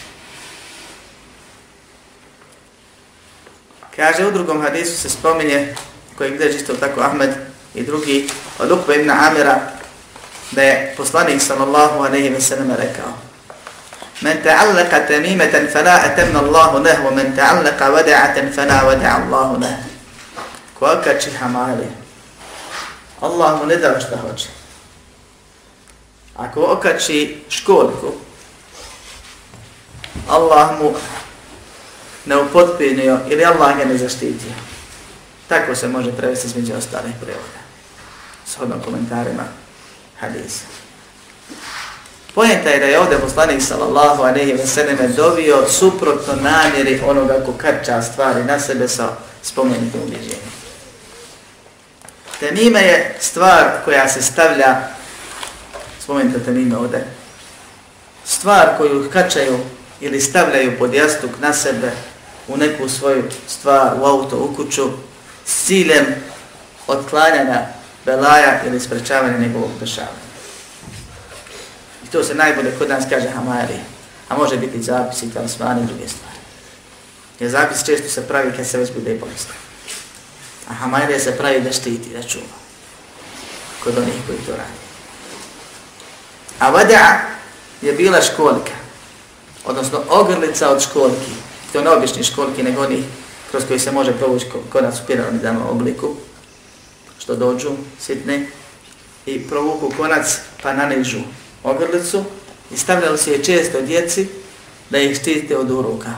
[3.96, 5.74] Kaže, u drugom hadisu se spominje,
[6.18, 7.30] koji gdje isto tako Ahmed
[7.74, 9.60] i drugi, od Ukbe ibn Amira,
[10.50, 13.12] da je poslanik sallallahu alaihi ve sallam rekao,
[14.22, 19.82] Men ta'allaka tamimatan fala atamna Allahu lahu, men ta'allaka wada'atan fala wada'a Allahu lahu.
[20.78, 21.90] Ko akači hamali,
[23.18, 24.48] Allah mu ne dao šta hoće.
[26.36, 28.14] Ako okači školjku,
[30.28, 30.94] Allah mu
[32.26, 34.54] ne upotpinio ili Allah ga ne zaštitio.
[35.48, 37.61] Tako se može prevesti između ostalih prevoda
[38.46, 39.42] shodno komentarima
[40.20, 40.64] hadisa.
[42.34, 47.52] Pojenta je da je ovdje poslanik sallallahu aleyhi ve selleme dovio suprotno namjeri onoga ko
[47.52, 49.08] krča stvari na sebe sa
[49.42, 50.52] spomenutim ubjeđenjem.
[52.40, 54.76] Temime je stvar koja se stavlja,
[56.00, 57.06] spomenite temime ovdje,
[58.24, 59.58] stvar koju kačaju
[60.00, 61.92] ili stavljaju pod jastuk na sebe
[62.48, 64.88] u neku svoju stvar, u auto, u kuću,
[65.46, 66.06] s ciljem
[66.86, 67.66] otklanjanja
[68.04, 70.32] belaja ili sprečavanja njegovog dešavanja.
[72.04, 73.78] I to se najbolje kod nas kaže hamari,
[74.28, 76.36] a može biti zapis i talismani i druge stvari.
[77.40, 79.56] Jer zapis često se pravi kad se već bude bolestan.
[80.68, 82.44] A Hamari se pravi da štiti, da čuva.
[83.84, 84.82] Kod onih koji to radi.
[86.58, 87.20] A vada
[87.82, 88.72] je bila školika.
[89.64, 91.32] Odnosno ogrlica od školki.
[91.72, 93.04] To ne obični školki, nego onih
[93.50, 96.16] kroz koji se može provući konac u piramidama obliku.
[97.22, 98.46] Što dođu, sitne.
[99.26, 101.20] I provuku konac pa nanižu
[101.64, 102.24] ogrlicu.
[102.70, 104.26] I stavljali se je često djeci
[104.90, 106.12] da ih štite od uroka.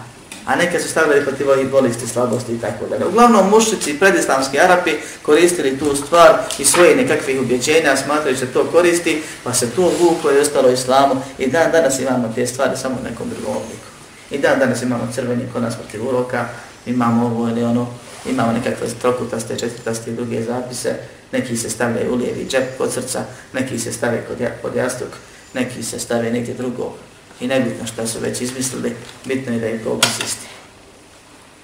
[0.45, 3.07] a neke su stavljali protiv ovih bolesti, slabosti i tako dalje.
[3.07, 4.91] Uglavnom mušici i predislamski Arapi
[5.23, 10.33] koristili tu stvar i svoje nekakvih ubjeđenja, smatrajući se to koristi, pa se to vuklo
[10.33, 13.87] i ostalo islamu i dan danas imamo te stvari samo u nekom drugom obliku.
[14.31, 16.49] I dan danas imamo crveni konac protiv uroka,
[16.87, 17.87] imamo ovo ili ono,
[18.27, 20.97] imamo nekakve trokutaste, četvrtaste i druge zapise,
[21.33, 25.09] neki se stavljaju u lijevi džep kod srca, neki se stave kod, ja, kod jastuk,
[25.55, 26.95] neki se stave negdje drugo,
[27.41, 30.47] I nebitno šta su već izmislili, bitno je da je propis isti.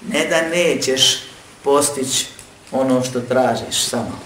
[0.07, 1.23] Ne da nećeš
[1.63, 2.27] postići
[2.71, 4.19] ono što tražiš samo,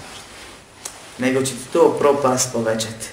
[1.17, 3.07] nego će ti to propast povećati.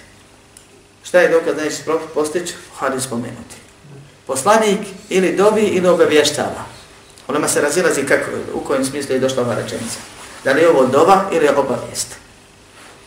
[1.05, 1.79] Šta je dokaz da nećeš
[2.15, 2.55] postići?
[2.75, 3.57] Hadi spomenuti.
[4.27, 6.65] Poslanik ili dobi ili obavještava.
[7.33, 9.99] Onima se razilazi kako, u kojem smislu je došla ova rečenica.
[10.45, 12.09] Da li je ovo dova ili je obavijest?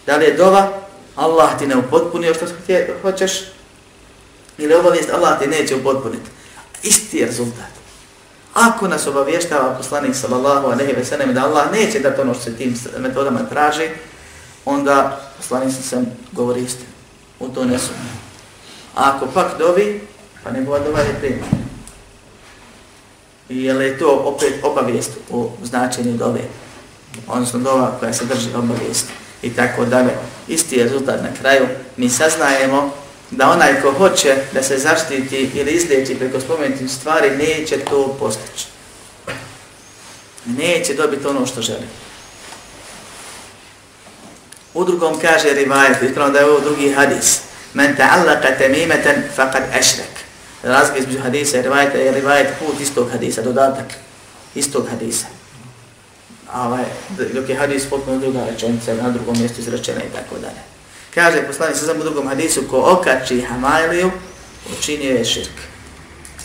[0.05, 0.71] Da li je dova,
[1.15, 2.45] Allah ti ne upotpunio što
[3.01, 3.31] hoćeš,
[4.57, 6.29] ili obavijest, Allah ti neće upotpuniti.
[6.83, 7.69] Isti je rezultat.
[8.53, 12.55] Ako nas obavještava poslanik sallallahu alejhi ve sellem da Allah neće dati ono što se
[12.55, 13.89] tim metodama traži,
[14.65, 16.89] onda poslanik sam govori istinu.
[17.39, 18.09] U to ne sumnje.
[18.95, 20.07] A ako pak dovi,
[20.43, 21.64] pa njegova dova je prima.
[23.49, 26.41] I je li to opet obavijest u značenju dove?
[27.27, 29.05] Odnosno dova koja se drži obavijest
[29.41, 30.09] i tako dalje.
[30.47, 31.67] Isti je rezultat na kraju.
[31.97, 32.93] Mi saznajemo
[33.31, 38.65] da onaj ko hoće da se zaštiti ili izliječi preko spomenutim stvari, neće to postići.
[40.45, 41.87] Neće dobiti ono što želi.
[44.73, 47.39] U drugom kaže rivajet, ispravno da je ovo drugi hadis.
[47.73, 50.14] Men ta'allaka temimeten faqad ašrek.
[50.65, 53.85] Razlika između hadisa i rivajeta je rivajet put istog hadisa, dodatak
[54.55, 55.25] istog hadisa.
[56.51, 56.83] A ovaj,
[57.33, 60.61] dok je hadis potpuno druga rečenica, na drugom mjestu izrečena i tako dalje.
[61.13, 64.11] Kaže poslanik sa u drugom hadisu, ko okači hamajliju,
[64.79, 65.57] učinio je širk.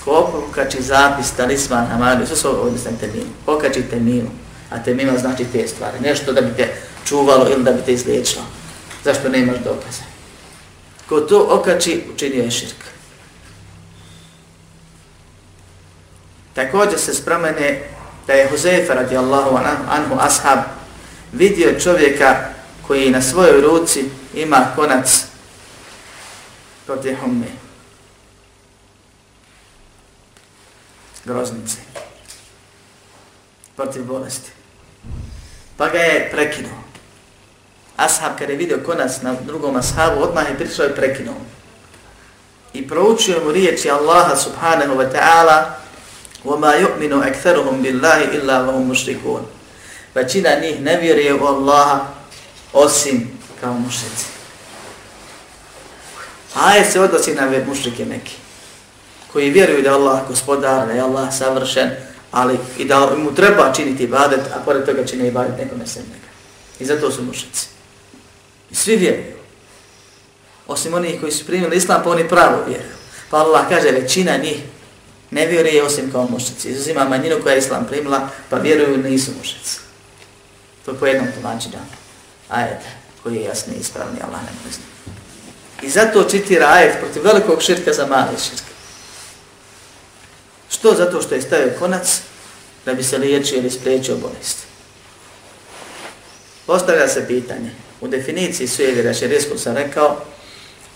[0.04, 3.30] Ko okači zapis, talisman, hamajliju, sve su ovdje sam teminu.
[3.46, 4.30] Okači teminu,
[4.70, 6.00] a temina znači te stvari.
[6.00, 6.68] Nešto da bi te
[7.04, 8.44] čuvalo ili da bi te izliječilo.
[9.04, 10.02] Zašto ne imaš dokaze?
[11.08, 12.99] Ko to okači, učinio je širk.
[16.60, 17.82] Također se spremene
[18.26, 19.58] da je Huzefa radijallahu
[19.90, 20.58] anhu ashab
[21.32, 22.36] vidio čovjeka
[22.86, 25.24] koji na svojoj ruci ima konac
[26.86, 27.46] protiv humme.
[31.24, 31.76] Groznice.
[33.76, 34.50] Protiv bolesti.
[35.76, 36.82] Pa ga je prekinuo.
[37.96, 41.40] Ashab kada je vidio konac na drugom ashabu, odmah je prišao i prekinuo.
[42.72, 45.79] I proučio mu riječi Allaha subhanahu wa ta'ala
[46.45, 49.41] وَمَا يُؤْمِنُ أَكْثَرُهُمْ بِاللَّهِ إِلَّا وَهُمْ مُشْرِكُونَ
[50.15, 52.05] Većina njih ne vjeruje u Allaha
[52.73, 54.25] osim kao mušrici.
[56.55, 58.35] Ajet se odnosi na mušrike neki,
[59.33, 61.89] koji vjeruju da je Allah gospodar, da je Allah savršen,
[62.31, 66.27] ali i da mu treba činiti ibadet, a pored toga čini ibadet nekome sem njega.
[66.79, 67.67] I zato su mušrici.
[68.71, 69.35] I svi vjeruju.
[70.67, 72.95] Osim onih koji su primili islam, pa oni pravo vjeruju.
[73.29, 74.57] Pa Allah kaže, većina njih
[75.30, 76.68] ne vjeruje osim kao mušrici.
[76.68, 79.78] Izuzima manjinu koja je islam primila, pa vjeruju nisu mušrici.
[80.84, 81.78] To je po jednom tumačenju.
[82.48, 82.80] Ajet
[83.22, 84.84] koji je jasni i ispravni, Allah ne zna.
[85.82, 88.70] I zato čitira ajet protiv velikog širka za mali širka.
[90.70, 90.94] Što?
[90.94, 92.20] Zato što je stavio konac
[92.84, 94.58] da bi se liječio ili spriječio bolest.
[96.66, 97.70] Postavlja se pitanje.
[98.00, 100.24] U definiciji sujevira širijskom sam rekao,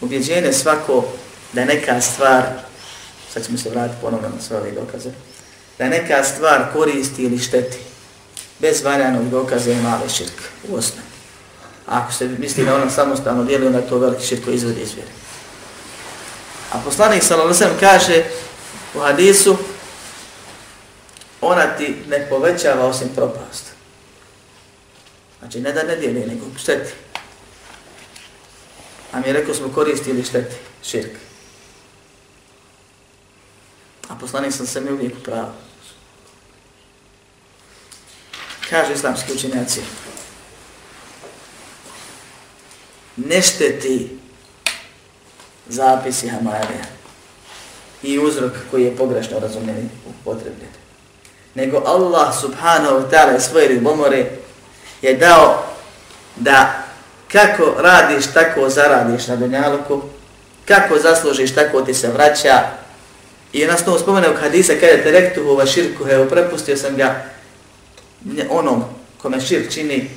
[0.01, 1.05] ubjeđenje svako
[1.53, 2.43] da neka stvar
[3.35, 5.11] sad ćemo se vratiti ponovno na sve ove dokaze,
[5.79, 7.79] da neka stvar koristi ili šteti,
[8.59, 11.09] bez valjanog dokaza je male širk u osnovi.
[11.87, 15.11] Ako se misli da ona samostalno dijeli, onda to veliki širk koji izvodi izvjeri.
[16.73, 18.25] A poslanik Salosem kaže
[18.95, 19.57] u hadisu,
[21.41, 23.65] ona ti ne povećava osim propast.
[25.39, 26.93] Znači, ne da ne dijeli, nego šteti.
[29.13, 31.13] A mi rekao smo koristi ili šteti, širk.
[34.09, 35.53] A poslanik sam se mi uvijek pravo.
[38.71, 39.81] Kaže islamski učenjaci,
[43.17, 44.19] ne šteti
[45.67, 46.85] zapisi Hamarija
[48.03, 50.71] i uzrok koji je pogrešno razumljen i upotrebljen.
[51.55, 54.31] Nego Allah subhanahu wa ta'ala svoje ribomore
[55.03, 55.65] je dao
[56.37, 56.85] da
[57.33, 60.03] kako radiš, tako zaradiš na dunjaluku,
[60.69, 62.84] kako zaslužiš, tako ti se vraća,
[63.55, 67.25] I nas to spomene hadisa kada te rektuhu va širku, evo prepustio sam ga
[68.51, 68.85] onom
[69.23, 70.11] kome širk čini,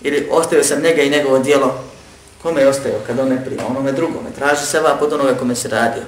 [0.00, 1.84] ili ostavio sam njega i njegovo dijelo,
[2.42, 5.54] kome je ostavio kad on ne prima, onome drugome, traži se vap od onoga kome
[5.54, 6.02] se radio.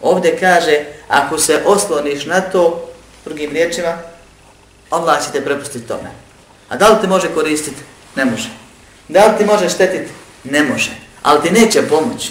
[0.00, 2.88] Ovdje kaže, ako se osloniš na to,
[3.24, 3.98] drugim riječima,
[4.90, 6.10] Allah će te prepustiti tome.
[6.68, 7.82] A da li te može koristiti?
[8.16, 8.48] Ne može.
[9.08, 10.12] Da li ti može štetiti?
[10.44, 10.90] Ne može.
[11.22, 12.30] Ali ti neće pomoći.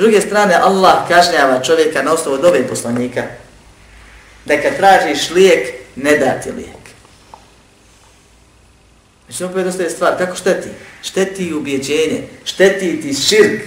[0.00, 3.22] S druge strane, Allah kažnjava čovjeka na osnovu dobe poslanika
[4.44, 6.80] da kad tražiš lijek, ne da ti lijek.
[9.28, 10.68] Znači, opet ostaje stvar, kako šteti?
[11.02, 13.62] Šteti i ubjeđenje, šteti ti širk,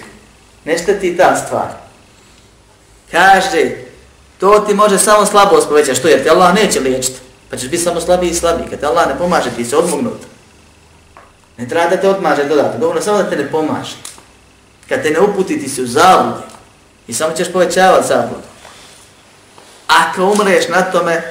[0.66, 1.70] ne šteti ta stvar.
[3.12, 3.72] Kaže,
[4.40, 7.20] to ti može samo slabost povećati, što jer te Allah neće liječiti,
[7.50, 8.70] pa ćeš biti samo slabiji i slabiji.
[8.70, 10.22] Kad te Allah ne pomaže, ti se odmognut.
[11.58, 14.13] Ne treba da te odmaže dodatno, dovoljno samo da te ne pomaže
[14.90, 16.44] kad te ne uputi ti se u zabludi
[17.08, 18.44] i samo ćeš povećavati zabludu.
[19.88, 21.22] Ako umreš na tome,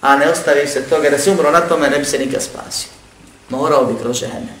[0.00, 2.90] a ne ostavi se toga da se umro na tome, ne bi se nikad spasio.
[3.48, 4.54] Morao bi kroz žene.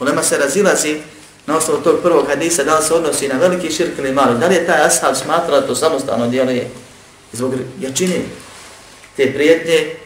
[0.00, 1.00] U nema se razilazi
[1.46, 4.38] na osnovu tog prvog hadisa, da li se odnosi na veliki širk ili mali.
[4.38, 6.70] Da li je taj ashab smatrao da to samostalno dijelo je
[7.32, 8.20] zbog jačine
[9.16, 9.96] te prijetnje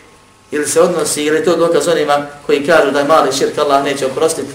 [0.50, 4.06] ili se odnosi, ili to dokaz onima koji kažu da je mali širk Allah neće
[4.06, 4.48] oprostiti,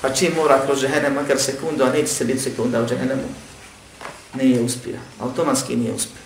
[0.00, 3.28] pa čim mora kroz žehenem, makar sekundu, a neće se biti sekunda u žehenemu,
[4.34, 4.98] nije uspio.
[5.20, 6.22] Automatski nije uspio.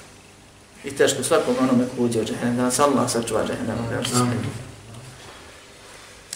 [0.85, 3.83] I teško svakom onome ko uđe u džehennem, da nas Allah sačuva džehennema.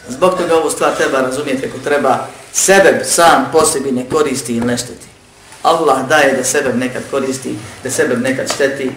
[0.09, 4.67] Zbog toga ovu stvar treba razumijeti ako treba sebe sam po sebi ne koristi ili
[4.67, 5.07] ne šteti.
[5.63, 7.55] Allah daje da sebe nekad koristi,
[7.85, 8.91] da sebe nekad šteti.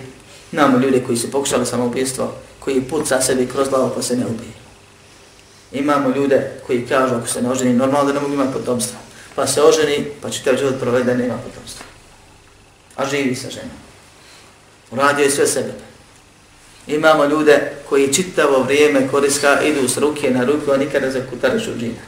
[0.52, 4.67] Namo ljude koji su pokušali samoubistvo, koji puca sebi kroz glavu pa se ne ubije.
[5.72, 9.00] Imamo ljude koji kažu ako se ne oženi, normalno da ne mogu imati potomstva.
[9.36, 11.86] Pa se oženi, pa će taj život provede, nema potomstva.
[12.96, 13.78] A živi sa ženom.
[14.92, 15.72] Uradio je sve sebe.
[16.88, 21.68] Imamo ljude koji čitavo vrijeme koriska idu s ruke na ruku, a nikada za kutariš
[21.68, 22.02] u džina.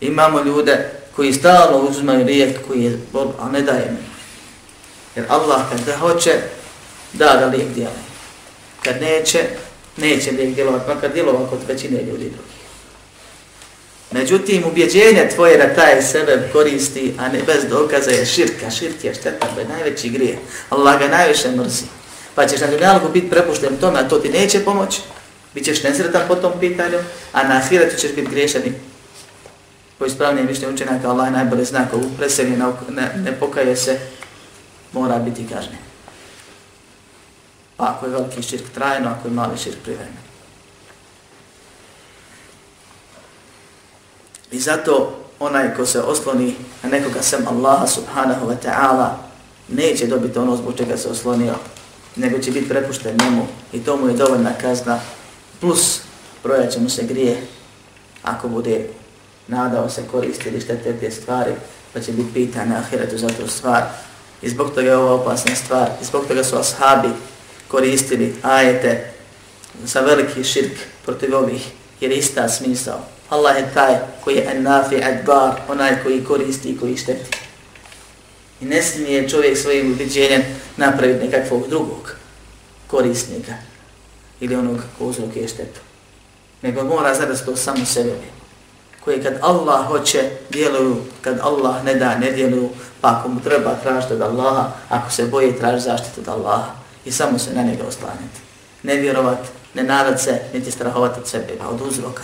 [0.00, 4.06] Imamo ljude koji stalno uzmaju lijek koji je bol, a ne daje mi.
[5.16, 6.32] Jer Allah kad da hoće,
[7.12, 8.06] da da lijek djeluje.
[8.82, 9.44] Kad neće,
[9.96, 12.55] neće lijek djelovat, makar djelova kod većine ljudi drugi.
[14.10, 18.70] Međutim, ubjeđenje tvoje da taj sebe koristi, a ne bez dokaza je širka.
[18.70, 20.38] Širk je štetan, to je najveći grije.
[20.70, 21.84] Allah ga najviše mrzi.
[22.34, 25.00] Pa ćeš na dunjalku biti prepušten tome, a to ti neće pomoći.
[25.54, 26.98] Bićeš nesretan po tom pitanju,
[27.32, 28.72] a na ahiretu ćeš biti griješani.
[29.98, 32.50] Po ispravnijem mišljenju učenjaka, Allah najbolje zna ko preseli
[32.88, 33.98] ne, ne pokaje se,
[34.92, 35.78] mora biti kažnjen.
[37.76, 40.25] Pa ako je veliki širk trajno, ako je mali širk privremeno.
[44.50, 49.08] I zato onaj ko se osloni na nekoga sem Allaha subhanahu wa ta'ala
[49.68, 51.54] neće dobiti ono zbog čega se oslonio,
[52.16, 55.00] nego će biti prepušten njemu i to mu je dovoljna kazna
[55.60, 56.00] plus
[56.42, 57.36] brojat će mu se grije
[58.22, 58.88] ako bude
[59.48, 61.52] nadao se koristiti štete te stvari
[61.92, 63.82] pa će biti pitan na ahiretu za tu stvar.
[64.42, 67.08] I zbog toga je ovo opasna stvar i zbog toga su ashabi
[67.68, 69.12] koristili ajete
[69.86, 71.70] sa veliki širk protiv ovih
[72.00, 73.15] jer ista smisao.
[73.30, 77.38] Allah je taj koji je nafi adbar, onaj koji koristi i koji šteti.
[78.60, 80.42] I ne smije čovjek svojim ubiđenjem
[80.76, 82.16] napraviti nekakvog drugog
[82.86, 83.52] korisnika
[84.40, 85.80] ili onog ko uzrokuje štetu.
[86.62, 88.12] Nego mora zadati to samo sebe.
[89.04, 92.70] Koji kad Allah hoće, djeluju, kad Allah ne da, ne djeluju,
[93.00, 96.70] pa ako mu treba tražiti od Allaha, ako se boji traži zaštitu od Allaha
[97.04, 98.40] i samo se na njega oslaniti.
[98.82, 99.38] Ne vjerovat,
[99.74, 102.22] ne nadat se, niti strahovat od sebe, a od uzroka.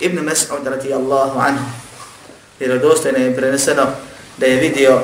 [0.00, 1.64] Ibn Mas'ud radijallahu anhu,
[2.60, 3.86] jer dostojno je preneseno
[4.36, 5.00] da je vidio,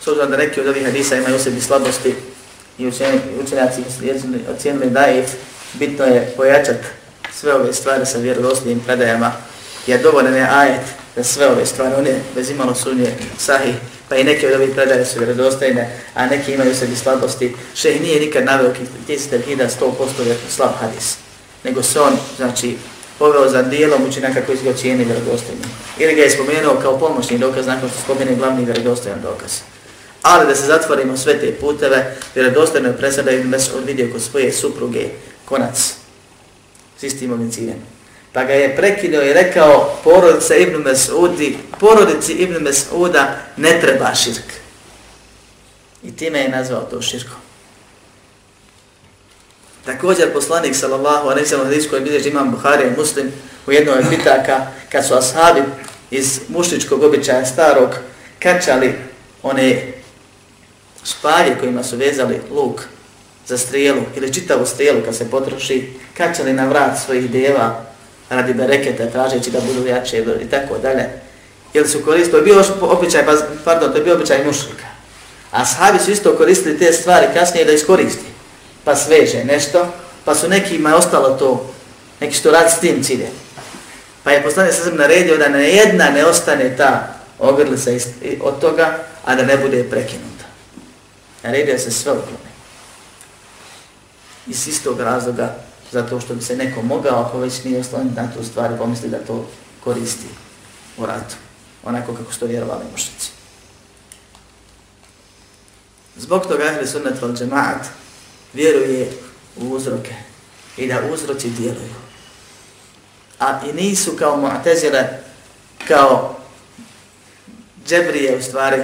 [0.00, 2.14] s obzirom da neki od ovih hadisa imaju u sebi slabosti
[2.78, 2.86] i
[3.44, 3.82] učenjaci
[4.54, 5.26] ocijenili da je
[5.72, 6.84] bitno je pojačati
[7.34, 9.32] sve ove stvari sa vjerodostojnim predajama,
[9.86, 10.82] jer dovoljen je ajet
[11.16, 13.74] da sve ove stvari, one bez imalo sunje sahih,
[14.08, 17.56] pa i neke od ovih predaje su vjerodostojne, a neki imaju u sebi slabosti.
[17.74, 18.72] Šeh nije nikad naveo
[19.06, 21.21] ti hida 100% je slab hadis
[21.64, 22.76] nego se on, znači,
[23.18, 25.62] poveo za dijelom učinaka koji su ga cijeni vjerodostojni.
[25.98, 29.52] Ili ga je spomenuo kao pomoćni dokaz nakon što spomene glavni vjerodostojan dokaz.
[30.22, 34.52] Ali da se zatvorimo sve te puteve, vjerodostojno je presada Ibn Mesud vidio kod svoje
[34.52, 35.08] supruge
[35.44, 35.94] konac
[36.98, 37.76] s istim ovim ciljem.
[38.32, 44.44] Pa ga je prekinuo i rekao porodice Ibn Mesudi, porodici Ibn Mesuda ne treba širk.
[46.02, 47.42] I time je nazvao to širkom.
[49.84, 53.32] Također poslanik sallallahu alejhi ve sellem hadis koji bilježi imam Buhari i Muslim
[53.66, 55.62] u jednoj od pitaka kad su ashabi
[56.10, 57.90] iz mušličkog običaja starog
[58.38, 58.94] kačali
[59.42, 59.92] one
[61.04, 62.80] špalje kojima su vezali luk
[63.46, 67.84] za strijelu ili čitavu strijelu kad se potroši, kačali na vrat svojih deva
[68.30, 71.08] radi bereketa tražeći da budu jače i tako dalje.
[71.74, 73.32] Jer su koristili, to je bio običaj, pa,
[73.64, 74.84] pardon, to je bio običaj mušlika.
[75.50, 78.31] A sahabi su isto koristili te stvari kasnije da iskoristi
[78.84, 79.86] pa sveže nešto,
[80.24, 81.74] pa su nekima ostalo to,
[82.20, 83.28] neki što radi s tim cilje.
[84.22, 87.90] Pa je poslanik sa naredio da ne jedna ne ostane ta ogrlica
[88.40, 90.44] od toga, a da ne bude prekinuta.
[91.42, 92.52] Naredio se sve uklone.
[94.46, 95.54] Iz istog razloga,
[95.92, 99.18] zato što bi se neko mogao, ako već nije osloniti na tu stvar, pomisli da
[99.18, 99.46] to
[99.84, 100.26] koristi
[100.96, 101.34] u ratu.
[101.84, 103.30] Onako kako što vjerovali mušnici.
[106.16, 107.86] Zbog toga ahli sunnet val džemaat,
[108.52, 109.12] vjeruje
[109.56, 110.14] u uzroke
[110.76, 111.94] i da uzroci djeluju.
[113.38, 115.04] A i nisu kao mu'tezile,
[115.88, 116.36] kao
[117.86, 118.82] džebrije u stvari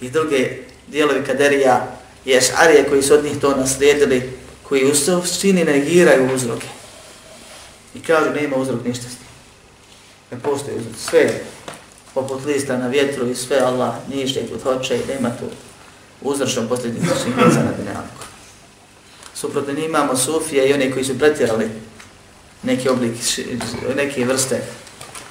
[0.00, 4.32] i druge dijelovi kaderija i ešarije koji su od njih to naslijedili,
[4.62, 6.66] koji u suštini negiraju uzroke.
[7.94, 9.28] I kažu nema uzrok ništa s njim.
[10.30, 10.94] Ne postoji uzrok.
[11.10, 11.40] Sve
[12.14, 15.44] poput lista na vjetru i sve Allah ništa i kod hoće i nema tu
[16.22, 18.21] uzročno posljedničnih veza na dinamiku.
[19.42, 21.70] Suprotno imamo sufije i oni koji su pretjerali
[22.62, 23.12] neki oblik,
[23.96, 24.62] neke vrste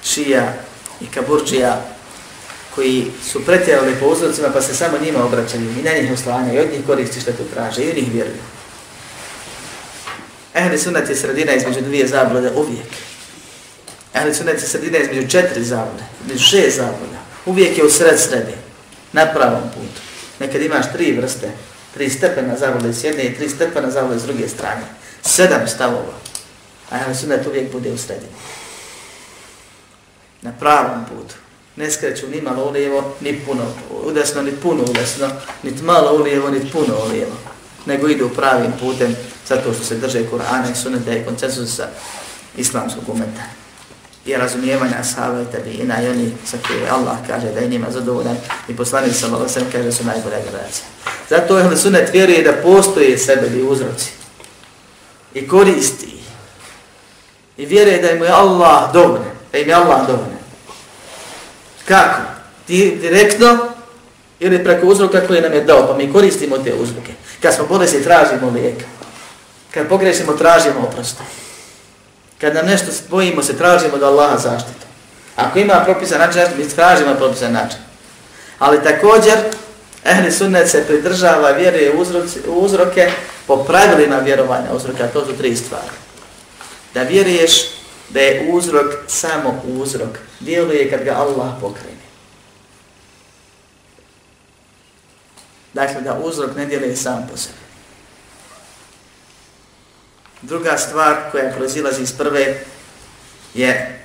[0.04, 0.54] šija
[1.00, 1.84] i kaburđija
[2.74, 6.58] koji su pretjerali po uzrocima pa se samo njima obraćaju i na njih oslanja i
[6.58, 8.42] od njih koristi što tu traže i u njih vjeruju.
[10.54, 12.92] Ehli sunat je sredina između dvije zablode uvijek.
[14.14, 17.18] Ehli sunat je sredina između četiri zablode, između šest zabloda.
[17.46, 18.54] Uvijek je u sred sredi,
[19.12, 20.00] na pravom putu.
[20.40, 21.50] Nekad imaš tri vrste,
[21.94, 24.82] tri stepena zavole s jedne i tri stepena zavole s druge strane.
[25.22, 26.14] Sedam stavova.
[26.90, 28.32] A ehli sunat uvijek bude u sredini.
[30.42, 31.34] Na pravom putu.
[31.76, 33.64] Ne skreću ni malo ulijevo, ni puno
[34.04, 35.30] udesno, ni puno udesno,
[35.62, 37.36] ni malo ulijevo, ni puno ulijevo.
[37.86, 39.16] Nego idu pravim putem
[39.48, 41.88] zato što se drže Kur'ana i suneta i koncensusa
[42.56, 43.61] islamskog umeta
[44.26, 48.36] i razumijevanja ashaba i tabijina i oni sa koje Allah kaže da je njima zadovoljan
[48.68, 50.84] i poslanik sa malosem kaže da su najbolja generacija.
[51.28, 54.10] Zato je sunet vjeruje da postoje sebe i uzroci
[55.34, 56.12] i koristi
[57.56, 60.42] i vjeruje da im je Allah dovoljan, da im je Allah dovoljan.
[61.88, 62.20] Kako?
[62.66, 63.58] Ti direktno
[64.40, 67.12] ili preko uzroka koje nam je dao, pa mi koristimo te uzroke.
[67.40, 68.84] Kad smo bolesti, tražimo lijeka.
[69.70, 71.22] Kad pogrešimo, tražimo oprosta.
[72.42, 74.86] Kad nam nešto spojimo, se, tražimo da Allaha zaštite.
[75.36, 77.78] Ako ima propisan način, mi tražimo propisan način.
[78.58, 79.38] Ali također,
[80.04, 81.92] ehli sunnet se pridržava vjere
[82.46, 83.10] u uzroke
[83.46, 85.06] po pravilima vjerovanja uzroka.
[85.06, 85.96] To su tri stvari.
[86.94, 87.52] Da vjeruješ
[88.08, 90.18] da je uzrok samo uzrok.
[90.40, 92.02] Djeluje kad ga Allah pokrene.
[95.72, 97.61] Dakle, da uzrok ne djeluje sam po sebi.
[100.42, 102.64] Druga stvar koja proizilazi iz prve
[103.54, 104.00] je,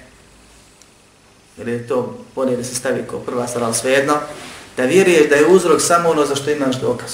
[1.57, 4.13] jer je to bolje da se stavi kao prva stvar, ali svejedno,
[4.77, 7.11] da vjeruješ da je uzrok samo ono za što imaš dokaz.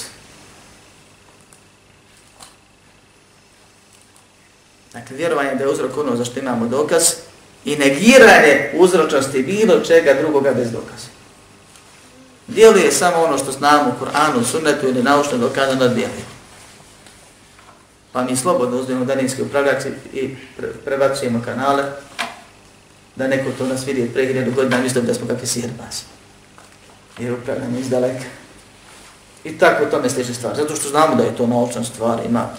[4.93, 7.03] Dakle, vjerovanje da je uzrok ono za što imamo dokaz
[7.65, 11.07] i negiranje uzročnosti bilo čega drugoga bez dokaza.
[12.47, 16.32] Djeluje samo ono što znamo u Koranu, sunnetu ili naučno dokazano djeluje
[18.13, 19.83] pa mi slobodno uzmemo daljinski upravljač
[20.13, 21.83] i pre, prebacujemo kanale,
[23.15, 26.03] da neko to nas vidi pre hiljadu godina, mislim da smo kakvi sihrbazi.
[27.19, 28.25] Jer upravljamo iz daleka.
[29.43, 32.49] I tako tome sliče stvar, zato što znamo da je to naučna stvar, ima.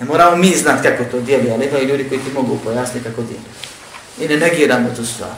[0.00, 3.22] Ne moramo mi znati kako to djeluje, ali imaju ljudi koji ti mogu pojasniti kako
[3.22, 3.44] dijeli.
[4.20, 5.30] I ne negiramo tu stvar.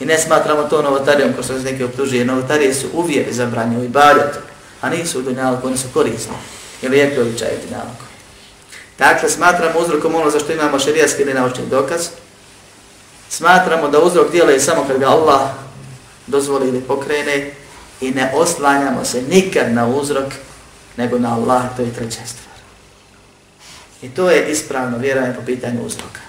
[0.00, 2.24] I ne smatramo to novotarijom, ko što se neki optužuje.
[2.24, 4.38] Novotarije su uvijek zabranjeni u ibadetu,
[4.80, 6.34] a nisu u dunjalku, oni su korisni.
[6.82, 8.11] Ili je to u dunjalku.
[9.02, 12.08] Dakle, smatramo uzrokom ono za što imamo šerijatski ili naučni dokaz.
[13.28, 15.40] Smatramo da uzrok djeluje je samo kad ga Allah
[16.26, 17.50] dozvoli ili pokrene
[18.00, 20.32] i ne oslanjamo se nikad na uzrok
[20.96, 22.56] nego na Allah, to je treća stvar.
[24.02, 26.20] I to je ispravno vjerovanje po pitanju uzroka.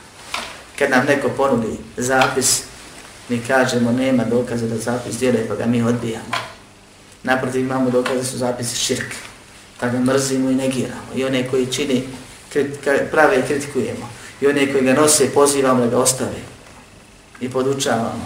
[0.79, 2.63] Kad nam neko ponudi zapis,
[3.29, 6.35] mi kažemo nema dokaza da zapis djeluje, pa ga mi odbijamo.
[7.23, 9.13] Naprotiv imamo dokaze su zapisi širk,
[9.79, 11.13] pa ga mrzimo i negiramo.
[11.15, 12.03] I one koji čini
[13.11, 14.09] prave i kritikujemo.
[14.41, 16.39] I one koji ga nose pozivamo da ga ostave
[17.39, 18.25] i podučavamo.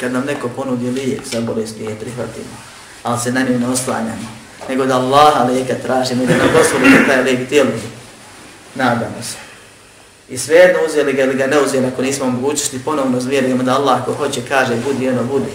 [0.00, 2.56] Kad nam neko ponudi lijek za bolest, nije prihvatimo,
[3.02, 4.28] ali se na nju ne oslanjamo.
[4.68, 7.82] Nego da Allaha lijeka tražimo i da nam dosvoli da taj lijek djeluje.
[8.74, 9.36] Nadamo se.
[10.28, 14.04] I svejedno uzeli ga ili ga ne uzeli, ako nismo mogućnosti, ponovno zvjerujemo da Allah
[14.04, 15.52] ko hoće kaže budi ono budi.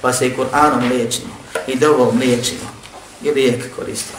[0.00, 1.36] Pa se i Kur'anom liječimo
[1.66, 2.70] i dovom liječimo
[3.22, 4.18] i lijek koristimo.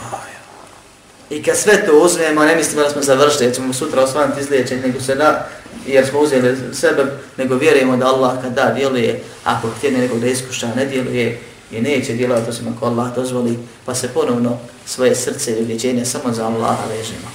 [1.30, 4.82] I kad sve to uzmemo, ne mislimo da smo završili, jer ćemo sutra osvaniti izliječenje,
[4.82, 5.49] nego se da,
[5.88, 7.05] jer smo uzeli sebe,
[7.38, 11.39] nego vjerujemo da Allah kad da djeluje, ako htjene nekog da iskuša, ne djeluje
[11.71, 16.34] i neće djelovati osim ako Allah dozvoli, pa se ponovno svoje srce i uvjeđenje samo
[16.34, 17.32] za Allaha vežemo.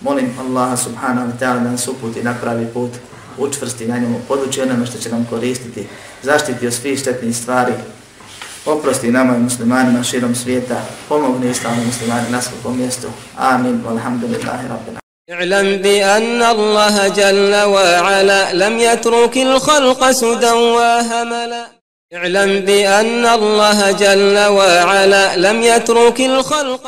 [0.00, 2.90] Molim Allaha subhanahu wa ta'ala da nas uputi na pravi put,
[3.38, 5.86] učvrsti na njemu, poduči onome što će nam koristiti,
[6.22, 7.72] zaštiti od svih štetnih stvari,
[8.66, 13.08] oprosti nama i muslimanima širom svijeta, pomogni islamu muslimani na svakom mjestu.
[13.36, 13.84] Amin.
[13.86, 15.00] Walhamdulillahi rabbina.
[15.30, 21.64] اعلم بأن الله جل وعلا لم يترك الخلق سدى وهملا
[22.14, 26.78] اعلم بأن الله جل وعلا لم يترك الخلق